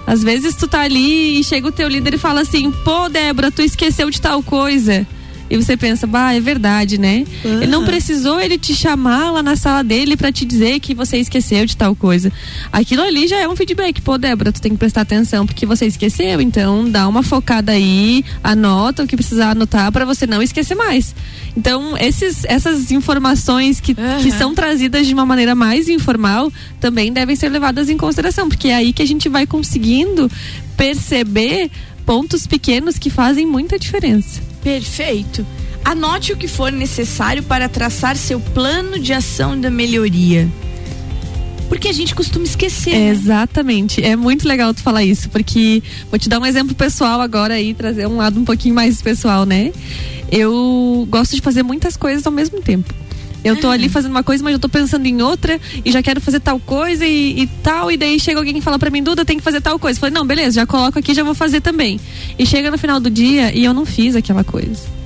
Às 0.09 0.23
vezes 0.23 0.55
tu 0.55 0.67
tá 0.67 0.81
ali 0.81 1.39
e 1.39 1.45
chega 1.45 1.69
o 1.69 1.73
teu 1.73 1.87
líder 1.87 2.15
e 2.15 2.19
fala 2.19 2.41
assim: 2.41 2.71
pô, 2.71 3.11
Débora, 3.11 3.51
tu 3.51 3.61
esqueceu 3.61 4.09
de 4.09 4.19
tal 4.19 4.43
coisa. 4.43 5.07
E 5.51 5.57
você 5.57 5.77
pensa, 5.77 6.07
bah, 6.07 6.35
é 6.35 6.41
verdade, 6.41 6.99
né? 6.99 7.25
Uhum. 7.45 7.63
Ele 7.63 7.67
não 7.67 7.85
precisou 7.85 8.41
ele 8.41 8.59
te 8.59 8.75
chamar 8.75 9.31
lá 9.31 9.43
na 9.43 9.57
sala 9.57 9.83
dele 9.83 10.17
para 10.17 10.31
te 10.31 10.45
dizer 10.45 10.81
que 10.81 10.95
você 10.95 11.19
esqueceu 11.19 11.65
de 11.65 11.77
tal 11.77 11.95
coisa. 11.95 12.33
Aquilo 12.73 13.03
ali 13.03 13.27
já 13.27 13.39
é 13.39 13.49
um 13.49 13.57
feedback. 13.57 14.01
Pô, 14.01 14.19
Débora, 14.19 14.53
tu 14.53 14.61
tem 14.61 14.73
que 14.73 14.79
prestar 14.79 15.03
atenção 15.03 15.47
porque 15.47 15.65
você 15.65 15.87
esqueceu. 15.87 16.41
Então, 16.41 16.89
dá 16.91 17.09
uma 17.09 17.23
focada 17.23 17.73
aí, 17.73 18.25
anota 18.43 19.05
o 19.05 19.07
que 19.07 19.17
precisar 19.17 19.51
anotar 19.51 19.91
para 19.91 20.05
você 20.05 20.27
não 20.27 20.43
esquecer 20.43 20.75
mais. 20.75 21.15
Então, 21.57 21.97
esses, 21.97 22.45
essas 22.45 22.91
informações 22.91 23.81
que, 23.81 23.93
uhum. 23.93 24.23
que 24.23 24.31
são 24.31 24.55
trazidas 24.55 25.07
de 25.07 25.15
uma 25.15 25.27
maneira 25.27 25.55
mais 25.55 25.89
informal 25.89 26.53
também 26.81 27.13
devem 27.13 27.35
ser 27.35 27.49
levadas 27.49 27.89
em 27.89 27.97
consideração, 27.97 28.49
porque 28.49 28.69
é 28.69 28.77
aí 28.77 28.93
que 28.93 29.03
a 29.03 29.07
gente 29.07 29.29
vai 29.29 29.47
conseguindo 29.47 30.31
perceber 30.77 31.71
pontos 32.07 32.47
pequenos 32.47 32.99
que 32.99 33.11
fazem 33.11 33.45
muita 33.45 33.79
diferença. 33.79 34.48
Perfeito. 34.63 35.47
Anote 35.85 36.33
o 36.33 36.37
que 36.37 36.49
for 36.49 36.71
necessário 36.71 37.43
para 37.43 37.69
traçar 37.69 38.17
seu 38.17 38.41
plano 38.41 38.99
de 38.99 39.13
ação 39.13 39.59
da 39.59 39.71
melhoria. 39.71 40.49
Porque 41.69 41.89
a 41.89 41.93
gente 41.93 42.15
costuma 42.15 42.45
esquecer. 42.45 42.93
Né? 42.93 43.09
Exatamente. 43.11 44.03
É 44.03 44.17
muito 44.17 44.49
legal 44.49 44.73
tu 44.73 44.83
falar 44.83 45.05
isso, 45.05 45.29
porque 45.29 45.83
vou 46.11 46.19
te 46.19 46.29
dar 46.29 46.41
um 46.41 46.47
exemplo 46.47 46.75
pessoal 46.75 47.21
agora 47.21 47.55
aí, 47.55 47.75
trazer 47.75 48.07
um 48.07 48.17
lado 48.17 48.41
um 48.41 48.45
pouquinho 48.45 48.75
mais 48.75 49.03
pessoal, 49.03 49.45
né? 49.45 49.73
eu 50.31 51.07
gosto 51.11 51.35
de 51.35 51.43
fazer 51.43 51.63
muitas 51.63 51.97
coisas 51.97 52.27
ao 52.27 52.33
mesmo 52.33 52.61
tempo. 52.61 52.95
Eu 53.49 53.61
tô 53.61 53.69
ali 53.69 53.89
fazendo 53.89 54.11
uma 54.11 54.23
coisa, 54.23 54.43
mas 54.43 54.53
eu 54.53 54.59
tô 54.59 54.69
pensando 54.69 55.07
em 55.07 55.23
outra 55.23 55.61
e 55.85 55.91
já 55.91 56.03
quero 56.03 56.21
fazer 56.21 56.41
tal 56.41 56.59
coisa 56.61 57.05
e, 57.05 57.43
e 57.43 57.47
tal. 57.63 57.91
E 57.91 57.97
daí 57.97 58.19
chega 58.21 58.39
alguém 58.39 58.57
e 58.57 58.61
fala 58.61 58.79
pra 58.79 58.91
mim, 58.91 59.03
Duda, 59.03 59.25
tem 59.25 59.39
que 59.39 59.43
fazer 59.43 59.61
tal 59.61 59.79
coisa. 59.79 59.97
Eu 59.97 60.01
falei, 60.01 60.15
não, 60.15 60.27
beleza, 60.27 60.57
já 60.61 60.67
coloco 60.67 60.99
aqui, 60.99 61.15
já 61.15 61.25
vou 61.25 61.35
fazer 61.35 61.61
também. 61.61 62.01
E 62.39 62.47
chega 62.47 62.71
no 62.71 62.79
final 62.79 63.01
do 63.01 63.11
dia 63.11 63.55
e 63.55 63.65
eu 63.65 63.75
não 63.75 63.85
fiz 63.85 64.15
aquela 64.15 64.45
coisa. 64.45 64.99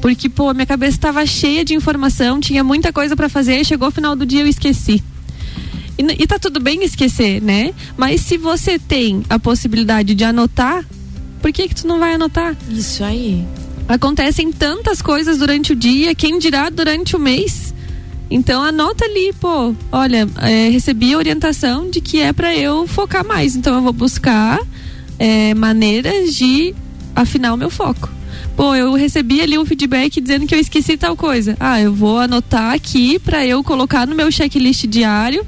Porque, 0.00 0.28
pô, 0.28 0.52
minha 0.54 0.66
cabeça 0.66 0.96
estava 0.96 1.24
cheia 1.26 1.64
de 1.64 1.74
informação, 1.74 2.40
tinha 2.40 2.62
muita 2.62 2.92
coisa 2.92 3.16
para 3.16 3.28
fazer, 3.28 3.64
chegou 3.64 3.88
o 3.88 3.90
final 3.90 4.14
do 4.14 4.24
dia 4.24 4.42
eu 4.42 4.46
esqueci. 4.46 5.02
E, 5.98 6.22
e 6.22 6.26
tá 6.26 6.38
tudo 6.38 6.60
bem 6.60 6.84
esquecer, 6.84 7.42
né? 7.42 7.74
Mas 7.96 8.20
se 8.20 8.36
você 8.36 8.78
tem 8.78 9.22
a 9.28 9.38
possibilidade 9.38 10.14
de 10.14 10.24
anotar, 10.24 10.84
por 11.42 11.52
que 11.52 11.68
que 11.68 11.74
tu 11.74 11.86
não 11.86 11.98
vai 11.98 12.14
anotar? 12.14 12.56
Isso 12.70 13.02
aí. 13.02 13.44
Acontecem 13.88 14.52
tantas 14.52 15.00
coisas 15.00 15.38
durante 15.38 15.72
o 15.72 15.76
dia, 15.76 16.14
quem 16.14 16.38
dirá 16.38 16.68
durante 16.68 17.16
o 17.16 17.18
mês. 17.18 17.67
Então 18.30 18.62
anota 18.62 19.04
ali, 19.04 19.32
pô, 19.40 19.74
olha, 19.90 20.28
é, 20.42 20.68
recebi 20.68 21.14
a 21.14 21.18
orientação 21.18 21.88
de 21.88 22.00
que 22.00 22.20
é 22.20 22.32
para 22.32 22.54
eu 22.54 22.86
focar 22.86 23.24
mais. 23.24 23.56
Então 23.56 23.74
eu 23.74 23.82
vou 23.82 23.92
buscar 23.92 24.60
é, 25.18 25.54
maneiras 25.54 26.34
de 26.34 26.74
afinar 27.14 27.54
o 27.54 27.56
meu 27.56 27.70
foco. 27.70 28.10
Pô, 28.54 28.74
eu 28.74 28.92
recebi 28.94 29.40
ali 29.40 29.56
um 29.56 29.64
feedback 29.64 30.20
dizendo 30.20 30.46
que 30.46 30.54
eu 30.54 30.58
esqueci 30.58 30.96
tal 30.96 31.16
coisa. 31.16 31.56
Ah, 31.58 31.80
eu 31.80 31.94
vou 31.94 32.18
anotar 32.18 32.74
aqui 32.74 33.18
para 33.18 33.46
eu 33.46 33.62
colocar 33.62 34.06
no 34.06 34.14
meu 34.14 34.30
checklist 34.30 34.84
diário 34.86 35.46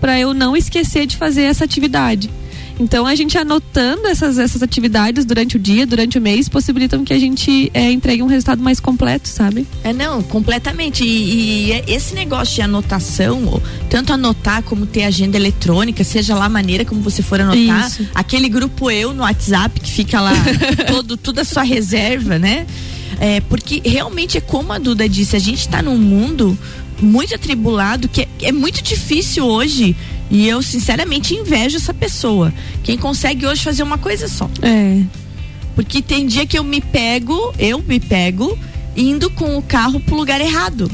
para 0.00 0.18
eu 0.18 0.34
não 0.34 0.56
esquecer 0.56 1.06
de 1.06 1.16
fazer 1.16 1.42
essa 1.42 1.64
atividade. 1.64 2.30
Então 2.78 3.06
a 3.06 3.14
gente 3.14 3.36
anotando 3.36 4.06
essas, 4.06 4.38
essas 4.38 4.62
atividades 4.62 5.24
durante 5.24 5.56
o 5.56 5.58
dia, 5.58 5.86
durante 5.86 6.18
o 6.18 6.20
mês, 6.20 6.48
possibilitam 6.48 7.04
que 7.04 7.12
a 7.12 7.18
gente 7.18 7.70
é, 7.74 7.90
entregue 7.90 8.22
um 8.22 8.26
resultado 8.26 8.62
mais 8.62 8.78
completo, 8.78 9.28
sabe? 9.28 9.66
É, 9.82 9.92
não, 9.92 10.22
completamente. 10.22 11.04
E, 11.04 11.72
e 11.72 11.84
esse 11.86 12.14
negócio 12.14 12.54
de 12.54 12.62
anotação, 12.62 13.60
tanto 13.90 14.12
anotar 14.12 14.62
como 14.62 14.86
ter 14.86 15.04
agenda 15.04 15.36
eletrônica, 15.36 16.04
seja 16.04 16.34
lá 16.34 16.44
a 16.44 16.48
maneira 16.48 16.84
como 16.84 17.00
você 17.00 17.22
for 17.22 17.40
anotar, 17.40 17.88
Isso. 17.88 18.06
aquele 18.14 18.48
grupo 18.48 18.90
eu 18.90 19.12
no 19.12 19.22
WhatsApp 19.22 19.80
que 19.80 19.90
fica 19.90 20.20
lá 20.20 20.32
todo, 20.86 21.16
toda 21.16 21.42
a 21.42 21.44
sua 21.44 21.62
reserva, 21.62 22.38
né? 22.38 22.66
É, 23.20 23.40
porque 23.40 23.82
realmente 23.84 24.38
é 24.38 24.40
como 24.40 24.72
a 24.72 24.78
Duda 24.78 25.08
disse, 25.08 25.34
a 25.34 25.40
gente 25.40 25.60
está 25.60 25.82
num 25.82 25.98
mundo 25.98 26.56
muito 27.00 27.34
atribulado 27.34 28.08
que 28.08 28.22
é, 28.22 28.28
é 28.42 28.52
muito 28.52 28.82
difícil 28.82 29.44
hoje 29.44 29.96
e 30.30 30.46
eu 30.48 30.62
sinceramente 30.62 31.34
invejo 31.34 31.76
essa 31.76 31.94
pessoa. 31.94 32.52
Quem 32.82 32.96
consegue 32.98 33.46
hoje 33.46 33.62
fazer 33.62 33.82
uma 33.82 33.98
coisa 33.98 34.28
só. 34.28 34.48
É. 34.62 35.02
Porque 35.74 36.02
tem 36.02 36.26
dia 36.26 36.46
que 36.46 36.58
eu 36.58 36.64
me 36.64 36.80
pego, 36.80 37.54
eu 37.58 37.80
me 37.82 38.00
pego 38.00 38.58
indo 38.96 39.30
com 39.30 39.56
o 39.56 39.62
carro 39.62 40.00
pro 40.00 40.16
lugar 40.16 40.40
errado. 40.40 40.90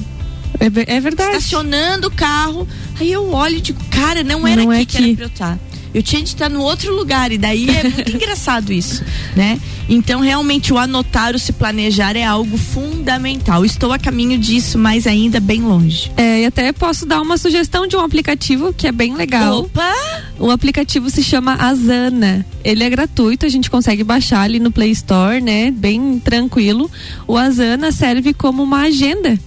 É, 0.61 0.97
é 0.97 1.01
verdade. 1.01 1.37
Estacionando 1.37 2.09
o 2.09 2.11
carro, 2.11 2.68
aí 3.01 3.11
eu 3.11 3.33
olho 3.33 3.57
e 3.57 3.61
digo, 3.61 3.83
cara, 3.90 4.23
não 4.23 4.47
era 4.47 4.62
Não 4.62 4.70
aqui 4.70 4.83
é 4.83 4.85
que 4.85 4.97
era 4.97 5.07
aqui. 5.07 5.16
pra 5.16 5.25
eu 5.25 5.29
estar. 5.29 5.59
Eu 5.94 6.02
tinha 6.02 6.22
de 6.22 6.30
estar 6.30 6.50
no 6.50 6.61
outro 6.61 6.94
lugar 6.94 7.30
e 7.30 7.38
daí 7.38 7.70
é 7.70 7.85
muito 7.85 8.11
engraçado 8.16 8.72
isso, 8.72 9.04
né? 9.37 9.61
Então 9.88 10.20
realmente 10.20 10.72
o 10.72 10.78
anotar, 10.78 11.35
o 11.35 11.38
se 11.38 11.52
planejar 11.52 12.16
é 12.16 12.24
algo 12.24 12.57
fundamental. 12.57 13.64
Estou 13.64 13.92
a 13.92 13.98
caminho 13.98 14.37
disso, 14.37 14.76
mas 14.76 15.07
ainda 15.07 15.38
bem 15.38 15.62
longe. 15.62 16.11
É, 16.16 16.40
e 16.40 16.46
até 16.46 16.72
posso 16.72 17.07
dar 17.07 17.20
uma 17.20 17.37
sugestão 17.37 17.87
de 17.87 17.96
um 17.96 18.00
aplicativo 18.00 18.72
que 18.72 18.87
é 18.88 18.92
bem 18.92 19.14
legal. 19.14 19.61
Opa! 19.61 19.92
O 20.38 20.50
aplicativo 20.50 21.09
se 21.11 21.22
chama 21.22 21.54
Asana. 21.54 22.44
Ele 22.64 22.83
é 22.83 22.90
gratuito, 22.90 23.46
a 23.46 23.48
gente 23.48 23.70
consegue 23.70 24.02
baixar 24.02 24.40
ali 24.40 24.59
no 24.59 24.72
Play 24.72 24.90
Store, 24.90 25.40
né? 25.40 25.70
Bem 25.70 26.18
tranquilo. 26.18 26.90
O 27.26 27.37
Asana 27.37 27.92
serve 27.92 28.35
como 28.35 28.62
uma 28.62 28.83
agenda. 28.83 29.38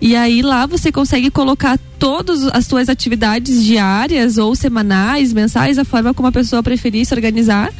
E 0.00 0.16
aí 0.16 0.40
lá 0.40 0.64
você 0.64 0.90
consegue 0.90 1.30
colocar 1.30 1.78
todas 2.00 2.44
as 2.46 2.64
suas 2.66 2.88
atividades 2.88 3.62
diárias 3.62 4.38
ou 4.38 4.56
semanais, 4.56 5.32
mensais, 5.32 5.78
a 5.78 5.84
forma 5.84 6.12
como 6.14 6.26
a 6.28 6.32
pessoa 6.32 6.62
preferir 6.62 7.04
se 7.06 7.14
organizar. 7.14 7.70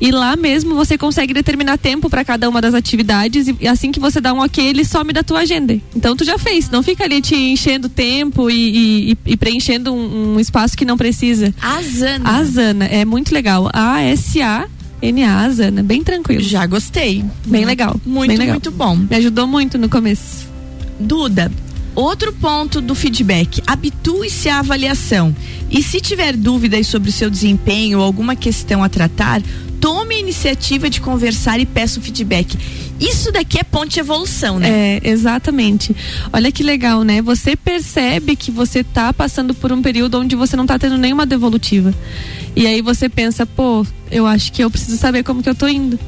E 0.00 0.10
lá 0.12 0.36
mesmo 0.36 0.74
você 0.76 0.96
consegue 0.96 1.34
determinar 1.34 1.76
tempo 1.76 2.08
para 2.08 2.24
cada 2.24 2.48
uma 2.48 2.60
das 2.60 2.72
atividades 2.72 3.48
e 3.60 3.66
assim 3.68 3.90
que 3.90 3.98
você 4.00 4.20
dá 4.20 4.32
um 4.32 4.38
ok, 4.38 4.64
ele 4.66 4.84
some 4.84 5.12
da 5.12 5.22
tua 5.24 5.40
agenda. 5.40 5.76
Então 5.94 6.14
tu 6.16 6.24
já 6.24 6.38
fez, 6.38 6.70
não 6.70 6.82
fica 6.82 7.02
ali 7.04 7.20
te 7.20 7.34
enchendo 7.34 7.88
tempo 7.88 8.48
e, 8.48 8.54
e- 8.54 9.12
e- 9.12 9.18
e 9.32 9.36
preenchendo 9.36 9.92
um- 9.92 10.34
um 10.36 10.40
espaço 10.40 10.76
que 10.76 10.84
não 10.84 10.96
precisa. 10.96 11.52
Asana. 11.60 12.30
Asana, 12.38 12.84
é 12.86 13.04
muito 13.04 13.34
legal. 13.34 13.68
A-S-A-N-A, 13.72 15.44
Asana, 15.44 15.82
bem 15.82 16.02
tranquilo. 16.04 16.42
Já 16.42 16.64
gostei. 16.66 17.24
Bem 17.46 17.64
legal. 17.64 18.00
Muito, 18.06 18.28
bem 18.28 18.38
legal. 18.38 18.54
muito 18.54 18.70
bom. 18.70 18.94
Me 18.96 19.16
ajudou 19.16 19.46
muito 19.46 19.76
no 19.78 19.88
começo. 19.88 20.46
Duda, 21.00 21.50
outro 21.94 22.32
ponto 22.32 22.80
do 22.80 22.94
feedback: 22.94 23.62
habitue-se 23.66 24.48
à 24.48 24.58
avaliação. 24.58 25.34
E 25.70 25.82
se 25.82 26.00
tiver 26.00 26.36
dúvidas 26.36 26.86
sobre 26.86 27.10
o 27.10 27.12
seu 27.12 27.30
desempenho 27.30 27.98
ou 27.98 28.04
alguma 28.04 28.36
questão 28.36 28.82
a 28.82 28.88
tratar, 28.88 29.42
tome 29.80 30.14
a 30.14 30.18
iniciativa 30.18 30.88
de 30.88 31.00
conversar 31.00 31.60
e 31.60 31.66
peça 31.66 31.98
o 31.98 32.02
feedback. 32.02 32.56
Isso 33.00 33.32
daqui 33.32 33.58
é 33.58 33.64
ponto 33.64 33.88
de 33.88 34.00
evolução, 34.00 34.58
né? 34.58 34.96
É, 34.96 35.10
exatamente. 35.10 35.94
Olha 36.32 36.50
que 36.52 36.62
legal, 36.62 37.02
né? 37.02 37.20
Você 37.20 37.56
percebe 37.56 38.36
que 38.36 38.50
você 38.50 38.84
tá 38.84 39.12
passando 39.12 39.52
por 39.52 39.72
um 39.72 39.82
período 39.82 40.18
onde 40.18 40.36
você 40.36 40.56
não 40.56 40.64
tá 40.64 40.78
tendo 40.78 40.96
nenhuma 40.96 41.26
devolutiva. 41.26 41.92
E 42.54 42.66
aí 42.66 42.80
você 42.80 43.08
pensa, 43.08 43.44
pô, 43.44 43.84
eu 44.10 44.26
acho 44.26 44.52
que 44.52 44.62
eu 44.62 44.70
preciso 44.70 44.96
saber 44.96 45.24
como 45.24 45.42
que 45.42 45.50
eu 45.50 45.54
tô 45.54 45.66
indo. 45.66 45.98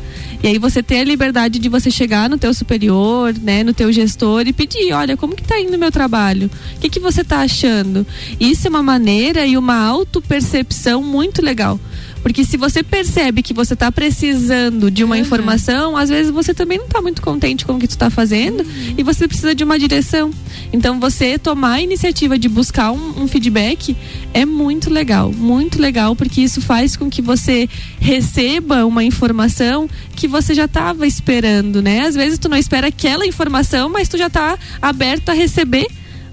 E 0.42 0.48
aí 0.48 0.58
você 0.58 0.82
tem 0.82 1.00
a 1.00 1.04
liberdade 1.04 1.58
de 1.58 1.68
você 1.68 1.90
chegar 1.90 2.28
no 2.28 2.38
teu 2.38 2.52
superior, 2.52 3.34
né, 3.40 3.64
no 3.64 3.72
teu 3.72 3.92
gestor 3.92 4.46
e 4.46 4.52
pedir, 4.52 4.92
olha, 4.92 5.16
como 5.16 5.34
que 5.34 5.42
tá 5.42 5.58
indo 5.58 5.74
o 5.74 5.78
meu 5.78 5.90
trabalho? 5.90 6.50
O 6.76 6.80
que 6.80 6.90
que 6.90 7.00
você 7.00 7.24
tá 7.24 7.40
achando? 7.40 8.06
Isso 8.38 8.66
é 8.66 8.70
uma 8.70 8.82
maneira 8.82 9.46
e 9.46 9.56
uma 9.56 9.76
autopercepção 9.76 11.02
muito 11.02 11.42
legal. 11.42 11.80
Porque 12.22 12.44
se 12.44 12.56
você 12.56 12.82
percebe 12.82 13.42
que 13.42 13.54
você 13.54 13.74
está 13.74 13.90
precisando 13.92 14.90
de 14.90 15.04
uma 15.04 15.16
informação, 15.16 15.96
às 15.96 16.08
vezes 16.08 16.30
você 16.32 16.52
também 16.52 16.78
não 16.78 16.86
está 16.86 17.00
muito 17.00 17.22
contente 17.22 17.64
com 17.64 17.74
o 17.74 17.78
que 17.78 17.86
tu 17.86 17.92
está 17.92 18.10
fazendo 18.10 18.64
e 18.96 19.02
você 19.02 19.28
precisa 19.28 19.54
de 19.54 19.62
uma 19.62 19.78
direção. 19.78 20.30
Então 20.72 20.98
você 20.98 21.38
tomar 21.38 21.74
a 21.74 21.80
iniciativa 21.80 22.38
de 22.38 22.48
buscar 22.48 22.90
um, 22.92 23.22
um 23.22 23.28
feedback 23.28 23.96
é 24.34 24.44
muito 24.44 24.90
legal, 24.90 25.32
muito 25.32 25.80
legal, 25.80 26.16
porque 26.16 26.40
isso 26.40 26.60
faz 26.60 26.96
com 26.96 27.08
que 27.08 27.22
você 27.22 27.68
receba 28.00 28.84
uma 28.84 29.04
informação 29.04 29.88
que 30.14 30.26
você 30.26 30.54
já 30.54 30.64
estava 30.64 31.06
esperando, 31.06 31.80
né? 31.80 32.02
Às 32.02 32.14
vezes 32.14 32.38
tu 32.38 32.48
não 32.48 32.56
espera 32.56 32.88
aquela 32.88 33.26
informação, 33.26 33.88
mas 33.88 34.08
tu 34.08 34.18
já 34.18 34.26
está 34.26 34.58
aberto 34.80 35.28
a 35.28 35.32
receber 35.32 35.86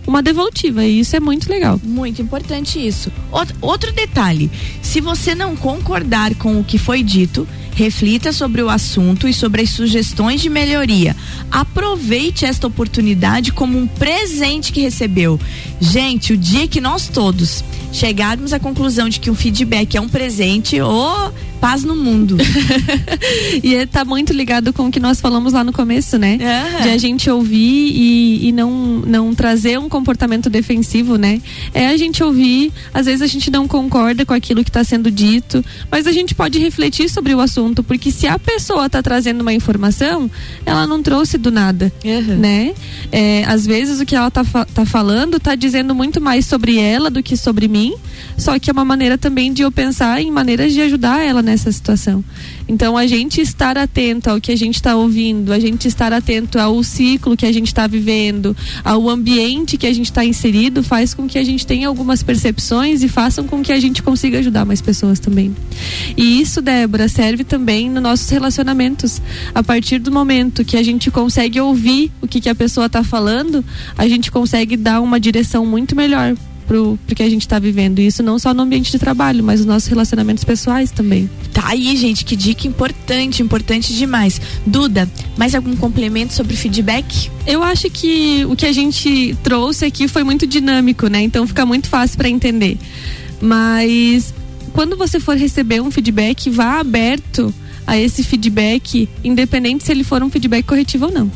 uma 0.05 0.21
devolutiva 0.21 0.83
e 0.85 0.99
isso 0.99 1.15
é 1.15 1.19
muito 1.19 1.49
legal. 1.49 1.79
Muito 1.83 2.21
importante 2.21 2.85
isso. 2.85 3.11
Out- 3.31 3.53
Outro 3.61 3.91
detalhe: 3.91 4.51
se 4.81 4.99
você 5.01 5.33
não 5.33 5.55
concordar 5.55 6.35
com 6.35 6.59
o 6.59 6.63
que 6.63 6.77
foi 6.77 7.01
dito, 7.03 7.47
reflita 7.75 8.31
sobre 8.31 8.61
o 8.61 8.69
assunto 8.69 9.27
e 9.27 9.33
sobre 9.33 9.61
as 9.61 9.69
sugestões 9.71 10.41
de 10.41 10.49
melhoria. 10.49 11.15
Aproveite 11.49 12.45
esta 12.45 12.67
oportunidade 12.67 13.51
como 13.51 13.77
um 13.79 13.87
presente 13.87 14.71
que 14.71 14.81
recebeu. 14.81 15.39
Gente, 15.79 16.33
o 16.33 16.37
dia 16.37 16.67
que 16.67 16.81
nós 16.81 17.07
todos 17.07 17.63
chegarmos 17.91 18.53
à 18.53 18.59
conclusão 18.59 19.07
de 19.09 19.19
que 19.19 19.29
um 19.31 19.35
feedback 19.35 19.95
é 19.95 20.01
um 20.01 20.09
presente, 20.09 20.79
ô, 20.81 21.31
paz 21.63 21.85
no 21.85 21.95
mundo. 21.95 22.35
e 23.63 23.73
é- 23.73 23.85
tá 23.85 24.03
muito 24.03 24.33
ligado 24.33 24.73
com 24.73 24.87
o 24.87 24.91
que 24.91 24.99
nós 24.99 25.21
falamos 25.21 25.53
lá 25.53 25.63
no 25.63 25.71
começo, 25.71 26.17
né? 26.17 26.37
Aham. 26.41 26.81
De 26.81 26.89
a 26.89 26.97
gente 26.97 27.29
ouvir 27.29 27.89
e, 27.95 28.49
e 28.49 28.51
não, 28.51 29.01
não 29.07 29.33
trazer 29.33 29.79
um 29.79 29.87
comportamento 29.87 30.49
defensivo, 30.49 31.15
né? 31.15 31.41
É 31.73 31.87
a 31.87 31.95
gente 31.95 32.21
ouvir, 32.21 32.69
às 32.93 33.05
vezes 33.05 33.21
a 33.21 33.27
gente 33.27 33.49
não 33.49 33.65
concorda 33.65 34.25
com 34.25 34.33
aquilo 34.33 34.61
que 34.61 34.69
está 34.69 34.83
sendo 34.83 35.09
dito, 35.09 35.63
mas 35.89 36.05
a 36.05 36.11
gente 36.11 36.35
pode 36.35 36.59
refletir 36.59 37.09
sobre 37.09 37.33
o 37.33 37.39
assunto, 37.39 37.81
porque 37.81 38.11
se 38.11 38.27
a 38.27 38.37
pessoa 38.37 38.87
está 38.87 39.01
trazendo 39.01 39.39
uma 39.39 39.53
informação, 39.53 40.29
ela 40.65 40.85
não 40.85 41.01
trouxe 41.01 41.37
do 41.37 41.49
nada, 41.49 41.93
Aham. 42.03 42.35
né? 42.35 42.73
É, 43.09 43.45
às 43.45 43.65
vezes 43.65 44.01
o 44.01 44.05
que 44.05 44.17
ela 44.17 44.29
tá, 44.29 44.43
tá 44.43 44.85
falando 44.85 45.39
tá 45.39 45.55
dizendo 45.55 45.95
muito 45.95 46.19
mais 46.19 46.45
sobre 46.45 46.77
ela 46.77 47.09
do 47.09 47.23
que 47.23 47.37
sobre 47.37 47.69
mim, 47.69 47.93
só 48.37 48.57
que 48.59 48.69
é 48.69 48.73
uma 48.73 48.85
maneira 48.85 49.17
também 49.17 49.53
de 49.53 49.61
eu 49.61 49.71
pensar 49.71 50.21
em 50.21 50.31
maneiras 50.31 50.73
de 50.73 50.81
ajudar 50.81 51.23
ela 51.23 51.41
nessa 51.41 51.71
situação. 51.71 52.23
Então 52.67 52.97
a 52.97 53.05
gente 53.05 53.41
estar 53.41 53.77
atento 53.77 54.29
ao 54.29 54.39
que 54.39 54.51
a 54.51 54.55
gente 54.55 54.75
está 54.75 54.95
ouvindo, 54.95 55.51
a 55.51 55.59
gente 55.59 55.87
estar 55.87 56.13
atento 56.13 56.57
ao 56.57 56.81
ciclo 56.83 57.35
que 57.35 57.45
a 57.45 57.51
gente 57.51 57.67
está 57.67 57.87
vivendo, 57.87 58.55
ao 58.83 59.09
ambiente 59.09 59.77
que 59.77 59.87
a 59.87 59.93
gente 59.93 60.05
está 60.05 60.23
inserido, 60.23 60.83
faz 60.83 61.13
com 61.13 61.27
que 61.27 61.37
a 61.37 61.43
gente 61.43 61.65
tenha 61.65 61.87
algumas 61.87 62.23
percepções 62.23 63.03
e 63.03 63.09
façam 63.09 63.45
com 63.45 63.61
que 63.61 63.71
a 63.71 63.79
gente 63.79 64.01
consiga 64.01 64.39
ajudar 64.39 64.65
mais 64.65 64.81
pessoas 64.81 65.19
também. 65.19 65.55
E 66.15 66.41
isso, 66.41 66.61
Débora, 66.61 67.07
serve 67.07 67.43
também 67.43 67.89
nos 67.89 68.01
nossos 68.01 68.29
relacionamentos. 68.29 69.21
A 69.53 69.63
partir 69.63 69.99
do 69.99 70.11
momento 70.11 70.65
que 70.65 70.77
a 70.77 70.83
gente 70.83 71.11
consegue 71.11 71.59
ouvir 71.59 72.11
o 72.21 72.27
que, 72.27 72.41
que 72.41 72.49
a 72.49 72.55
pessoa 72.55 72.87
está 72.87 73.03
falando, 73.03 73.63
a 73.97 74.07
gente 74.07 74.31
consegue 74.31 74.77
dar 74.77 75.01
uma 75.01 75.19
direção 75.19 75.65
muito 75.65 75.95
melhor 75.95 76.35
pro, 76.63 76.99
pro 77.05 77.15
que 77.15 77.23
a 77.23 77.29
gente 77.29 77.41
está 77.41 77.59
vivendo. 77.59 77.99
E 77.99 78.07
isso 78.07 78.21
não 78.21 78.37
só 78.37 78.53
no 78.53 78.61
ambiente 78.63 78.91
de 78.91 78.99
trabalho, 78.99 79.43
mas 79.43 79.59
nos 79.59 79.67
nossos 79.67 79.87
relacionamentos 79.87 80.43
pessoais 80.43 80.91
também. 80.91 81.29
Tá 81.51 81.63
Tá 81.63 81.69
aí, 81.69 81.95
gente, 81.95 82.25
que 82.25 82.35
dica 82.35 82.67
importante, 82.67 83.41
importante 83.41 83.95
demais. 83.95 84.41
Duda, 84.67 85.09
mais 85.37 85.55
algum 85.55 85.73
complemento 85.77 86.33
sobre 86.33 86.57
feedback? 86.57 87.31
Eu 87.47 87.63
acho 87.63 87.89
que 87.89 88.43
o 88.49 88.53
que 88.53 88.65
a 88.65 88.73
gente 88.73 89.33
trouxe 89.41 89.85
aqui 89.85 90.09
foi 90.09 90.25
muito 90.25 90.45
dinâmico, 90.45 91.07
né? 91.07 91.21
Então 91.21 91.47
fica 91.47 91.65
muito 91.65 91.87
fácil 91.87 92.17
para 92.17 92.27
entender. 92.27 92.77
Mas 93.41 94.33
quando 94.73 94.97
você 94.97 95.21
for 95.21 95.37
receber 95.37 95.79
um 95.81 95.89
feedback, 95.89 96.49
vá 96.49 96.81
aberto 96.81 97.53
a 97.87 97.97
esse 97.97 98.23
feedback, 98.23 99.07
independente 99.23 99.85
se 99.85 99.91
ele 99.93 100.03
for 100.03 100.21
um 100.21 100.29
feedback 100.29 100.65
corretivo 100.65 101.05
ou 101.05 101.13
não. 101.13 101.31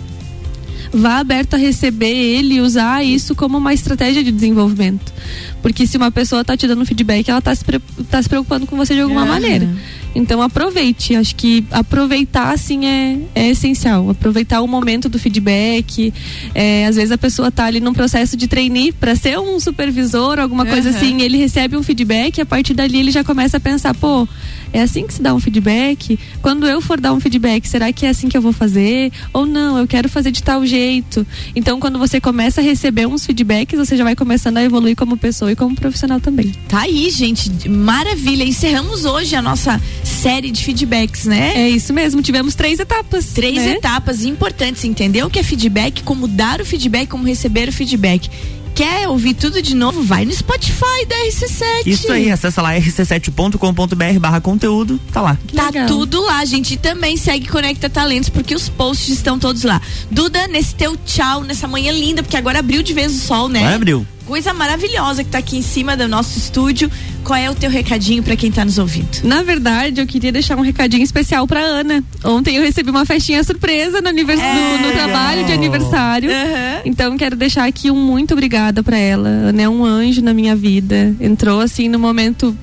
Vá 0.92 1.20
aberto 1.20 1.54
a 1.54 1.58
receber 1.58 2.14
ele 2.14 2.56
e 2.56 2.62
usar 2.62 3.02
isso 3.02 3.34
como 3.34 3.58
uma 3.58 3.74
estratégia 3.74 4.22
de 4.22 4.32
desenvolvimento. 4.32 5.14
Porque 5.62 5.88
se 5.88 5.98
uma 5.98 6.12
pessoa 6.12 6.42
está 6.42 6.56
te 6.56 6.68
dando 6.68 6.86
feedback, 6.86 7.30
ela 7.30 7.40
está 7.40 7.54
se, 7.54 7.64
tá 8.10 8.22
se 8.22 8.30
preocupando 8.30 8.66
com 8.66 8.76
você 8.76 8.94
de 8.94 9.02
alguma 9.02 9.22
uhum. 9.22 9.28
maneira. 9.28 9.70
Então 10.16 10.42
aproveite. 10.42 11.16
Acho 11.16 11.36
que 11.36 11.64
aproveitar 11.72 12.52
assim 12.52 12.86
é, 12.86 13.20
é 13.36 13.50
essencial. 13.50 14.10
Aproveitar 14.10 14.62
o 14.62 14.68
momento 14.68 15.08
do 15.08 15.20
feedback. 15.20 16.14
É, 16.56 16.88
às 16.88 16.96
vezes 16.96 17.12
a 17.12 17.18
pessoa 17.18 17.50
está 17.50 17.66
ali 17.66 17.80
num 17.80 17.94
processo 17.94 18.36
de 18.36 18.48
trainee 18.48 18.92
para 18.92 19.16
ser 19.16 19.38
um 19.38 19.60
supervisor, 19.60 20.40
alguma 20.40 20.64
uhum. 20.64 20.70
coisa 20.70 20.90
assim. 20.90 21.22
Ele 21.22 21.38
recebe 21.38 21.78
um 21.78 21.84
feedback 21.84 22.40
e 22.40 22.42
a 22.42 22.46
partir 22.46 22.74
dali 22.74 22.98
ele 22.98 23.12
já 23.12 23.24
começa 23.24 23.58
a 23.58 23.60
pensar, 23.60 23.94
pô, 23.94 24.28
é 24.74 24.82
assim 24.82 25.06
que 25.06 25.14
se 25.14 25.22
dá 25.22 25.34
um 25.34 25.40
feedback? 25.40 26.20
Quando 26.42 26.68
eu 26.68 26.82
for 26.82 27.00
dar 27.00 27.14
um 27.14 27.20
feedback, 27.20 27.68
será 27.68 27.94
que 27.94 28.06
é 28.06 28.10
assim 28.10 28.28
que 28.28 28.36
eu 28.36 28.42
vou 28.42 28.52
fazer? 28.52 29.12
Ou 29.32 29.46
não, 29.46 29.78
eu 29.78 29.88
quero 29.88 30.10
fazer 30.10 30.32
de 30.32 30.42
tal 30.42 30.66
jeito. 30.66 31.26
Então, 31.56 31.80
quando 31.80 32.00
você 32.00 32.20
começa 32.20 32.60
a 32.60 32.64
receber 32.64 33.06
uns 33.08 33.26
feedbacks, 33.26 33.78
você 33.78 33.96
já 33.96 34.04
vai 34.04 34.16
começando 34.16 34.58
a 34.58 34.64
evoluir 34.64 34.96
como 34.96 35.07
pessoa 35.16 35.52
e 35.52 35.56
como 35.56 35.76
profissional 35.76 36.20
também. 36.20 36.52
Tá 36.68 36.82
aí, 36.82 37.10
gente. 37.10 37.70
Maravilha. 37.70 38.44
Encerramos 38.44 39.06
hoje 39.06 39.36
a 39.36 39.42
nossa 39.42 39.82
série 40.04 40.52
de 40.52 40.64
feedbacks, 40.64 41.26
né? 41.26 41.54
É 41.56 41.70
isso 41.70 41.94
mesmo. 41.94 42.22
Tivemos 42.22 42.56
três 42.56 42.80
etapas. 42.80 43.28
Três 43.28 43.58
né? 43.58 43.74
etapas 43.74 44.26
importantes. 44.26 44.84
Entender 44.84 45.24
o 45.24 45.30
que 45.30 45.40
é 45.40 45.44
feedback, 45.44 46.04
como 46.04 46.28
dar 46.28 46.60
o 46.60 46.66
feedback, 46.66 47.08
como 47.08 47.24
receber 47.24 47.70
o 47.70 47.72
feedback 47.72 48.30
quer 48.78 49.08
ouvir 49.08 49.34
tudo 49.34 49.60
de 49.60 49.76
novo, 49.76 50.04
vai 50.04 50.24
no 50.24 50.32
Spotify 50.32 51.04
da 51.08 51.16
RC7. 51.26 51.88
Isso 51.88 52.12
aí, 52.12 52.30
acessa 52.30 52.62
lá 52.62 52.76
rc7.com.br 52.76 54.20
barra 54.20 54.40
conteúdo, 54.40 55.00
tá 55.12 55.20
lá. 55.20 55.38
tá 55.56 55.66
legal. 55.66 55.88
tudo 55.88 56.22
lá, 56.22 56.46
gente. 56.46 56.76
E 56.76 56.78
também 56.78 57.18
segue 57.18 57.48
Conecta 57.48 57.90
Talentos, 57.90 58.30
porque 58.30 58.54
os 58.54 58.70
posts 58.70 59.10
estão 59.10 59.40
todos 59.40 59.64
lá. 59.64 59.82
Duda, 60.12 60.48
nesse 60.48 60.76
teu 60.76 60.96
tchau, 60.96 61.44
nessa 61.44 61.68
manhã 61.68 61.92
linda, 61.92 62.22
porque 62.22 62.38
agora 62.38 62.60
abriu 62.60 62.84
de 62.84 62.94
vez 62.94 63.16
o 63.16 63.18
sol, 63.18 63.50
né? 63.50 63.62
Vai, 63.64 63.74
abriu 63.74 64.06
coisa 64.28 64.54
maravilhosa 64.54 65.24
que 65.24 65.30
está 65.30 65.38
aqui 65.38 65.58
em 65.58 65.62
cima 65.62 65.96
do 65.96 66.06
nosso 66.06 66.38
estúdio. 66.38 66.92
Qual 67.24 67.40
é 67.40 67.50
o 67.50 67.56
teu 67.56 67.70
recadinho 67.70 68.22
para 68.22 68.36
quem 68.36 68.50
está 68.50 68.64
nos 68.66 68.78
ouvindo? 68.78 69.24
Na 69.24 69.42
verdade, 69.42 70.02
eu 70.02 70.06
queria 70.06 70.32
deixar 70.32 70.58
um 70.58 70.62
recadinho 70.62 71.04
especial 71.04 71.48
para 71.48 71.62
Ana. 71.62 72.04
Ontem 72.24 72.58
eu 72.58 72.62
recebi 72.62 72.90
uma 72.90 73.06
festinha 73.06 73.42
surpresa 73.44 74.02
no, 74.02 74.10
univers... 74.10 74.40
É, 74.40 74.54
no, 74.54 74.88
no 74.88 74.94
trabalho 74.94 75.46
de 75.46 75.54
aniversário. 75.54 76.30
Uhum. 76.30 76.82
Então 76.86 77.18
quero 77.18 77.38
deixar 77.38 77.66
aqui 77.66 77.90
um 77.90 77.96
muito 77.96 78.34
obrigada 78.34 78.84
para 78.84 78.98
ela. 78.98 79.30
Ana 79.30 79.62
é 79.62 79.70
um 79.70 79.86
anjo 79.86 80.22
na 80.22 80.34
minha 80.34 80.56
vida. 80.56 81.16
Entrou 81.22 81.62
assim 81.62 81.88
no 81.88 81.98
momento 81.98 82.56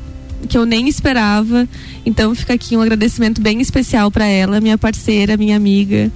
que 0.46 0.58
eu 0.58 0.66
nem 0.66 0.86
esperava. 0.86 1.66
Então 2.04 2.34
fica 2.34 2.52
aqui 2.52 2.76
um 2.76 2.82
agradecimento 2.82 3.40
bem 3.40 3.62
especial 3.62 4.10
para 4.10 4.26
ela, 4.26 4.60
minha 4.60 4.76
parceira, 4.76 5.36
minha 5.38 5.56
amiga 5.56 6.12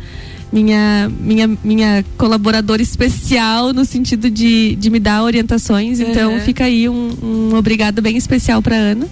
minha, 0.53 1.11
minha, 1.21 1.51
minha 1.63 2.05
colaboradora 2.17 2.83
especial 2.83 3.73
no 3.73 3.85
sentido 3.85 4.31
de, 4.31 4.77
de 4.77 4.91
me 4.91 4.99
dar 4.99 5.23
orientações. 5.23 6.01
Então 6.01 6.35
uhum. 6.35 6.41
fica 6.41 6.65
aí 6.65 6.89
um, 6.89 7.17
um 7.23 7.57
obrigado 7.57 8.01
bem 8.01 8.17
especial 8.17 8.63
para 8.63 8.77
Ana. 8.77 9.07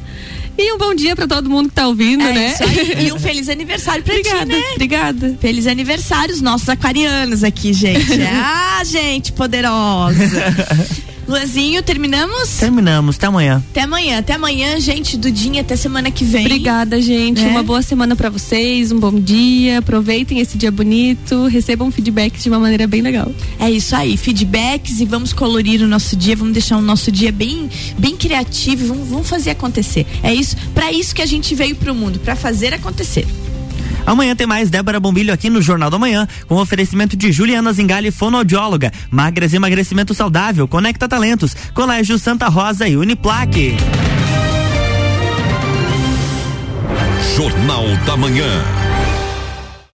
E 0.59 0.73
um 0.73 0.79
bom 0.79 0.95
dia 0.95 1.15
para 1.15 1.27
todo 1.27 1.51
mundo 1.51 1.69
que 1.69 1.75
tá 1.75 1.87
ouvindo, 1.87 2.25
é 2.25 2.33
né? 2.33 2.55
E 2.99 3.13
um 3.13 3.19
feliz 3.19 3.47
aniversário 3.51 4.03
pra 4.03 4.15
obrigada, 4.15 4.47
ti, 4.47 4.53
né? 4.53 4.63
Obrigada. 4.73 5.37
Feliz 5.39 5.67
aniversário, 5.67 6.35
os 6.35 6.41
nossos 6.41 6.69
aquarianos 6.69 7.45
aqui, 7.45 7.75
gente. 7.75 8.07
ah, 8.25 8.83
gente 8.83 9.33
poderosa. 9.33 10.17
Luanzinho, 11.29 11.83
terminamos? 11.83 12.51
Terminamos, 12.59 13.17
até 13.17 13.27
amanhã. 13.27 13.63
Até 13.71 13.83
amanhã, 13.83 14.19
até 14.19 14.35
amanhã, 14.35 14.79
gente, 14.79 15.17
Dudinha, 15.17 15.63
até 15.63 15.75
semana 15.75 16.11
que 16.11 16.25
vem. 16.25 16.47
Obrigada, 16.47 17.01
gente. 17.01 17.45
É. 17.45 17.49
Uma 17.49 17.65
boa 17.65 17.83
semana 17.83 18.15
para 18.15 18.31
vocês, 18.31 18.93
um 18.93 19.01
bom 19.01 19.13
dia. 19.13 19.79
Aproveitem 19.79 20.39
esse 20.39 20.57
dia 20.57 20.71
bonito, 20.71 21.47
recebam 21.47 21.91
feedbacks 21.91 22.45
de 22.45 22.49
uma 22.49 22.61
maneira 22.61 22.87
bem 22.87 23.03
legal. 23.03 23.33
É 23.59 23.69
isso 23.69 23.97
aí, 23.97 24.17
feedbacks 24.17 25.01
e 25.01 25.05
vamos 25.05 25.33
colorir 25.33 25.83
o 25.83 25.89
nosso 25.89 26.15
dia, 26.15 26.37
vamos 26.37 26.53
deixar 26.53 26.77
o 26.77 26.83
nosso 26.83 27.11
dia 27.11 27.33
bem, 27.33 27.69
bem 27.99 28.17
criativo, 28.17 28.87
vamos, 28.87 29.09
vamos 29.09 29.29
fazer 29.29 29.51
acontecer. 29.51 30.07
É 30.23 30.33
isso, 30.33 30.57
para 30.73 30.93
isso 30.93 31.15
que 31.15 31.23
a 31.23 31.27
gente 31.27 31.55
veio 31.55 31.75
pro 31.75 31.95
mundo, 31.95 32.21
para 32.21 32.37
fazer 32.37 32.73
acontecer. 32.73 33.27
Amanhã 34.07 34.37
tem 34.37 34.47
mais 34.47 34.71
Débora 34.71 35.01
Bombilho 35.01 35.35
aqui 35.35 35.51
no 35.51 35.61
Jornal 35.61 35.91
da 35.91 35.99
Manhã, 35.99 36.29
com 36.47 36.55
oferecimento 36.55 37.17
de 37.17 37.33
Juliana 37.33 37.73
Zingali, 37.73 38.13
fonoaudióloga, 38.13 38.93
Magras 39.11 39.53
e 39.53 39.57
Emagrecimento 39.57 40.15
Saudável, 40.15 40.69
Conecta 40.69 41.09
Talentos, 41.09 41.57
Colégio 41.75 42.19
Santa 42.19 42.49
Rosa 42.49 42.87
e 42.87 42.97
Uniplaque. 42.97 43.75
Jornal 47.37 47.85
da 48.07 48.17
Manhã. 48.17 48.86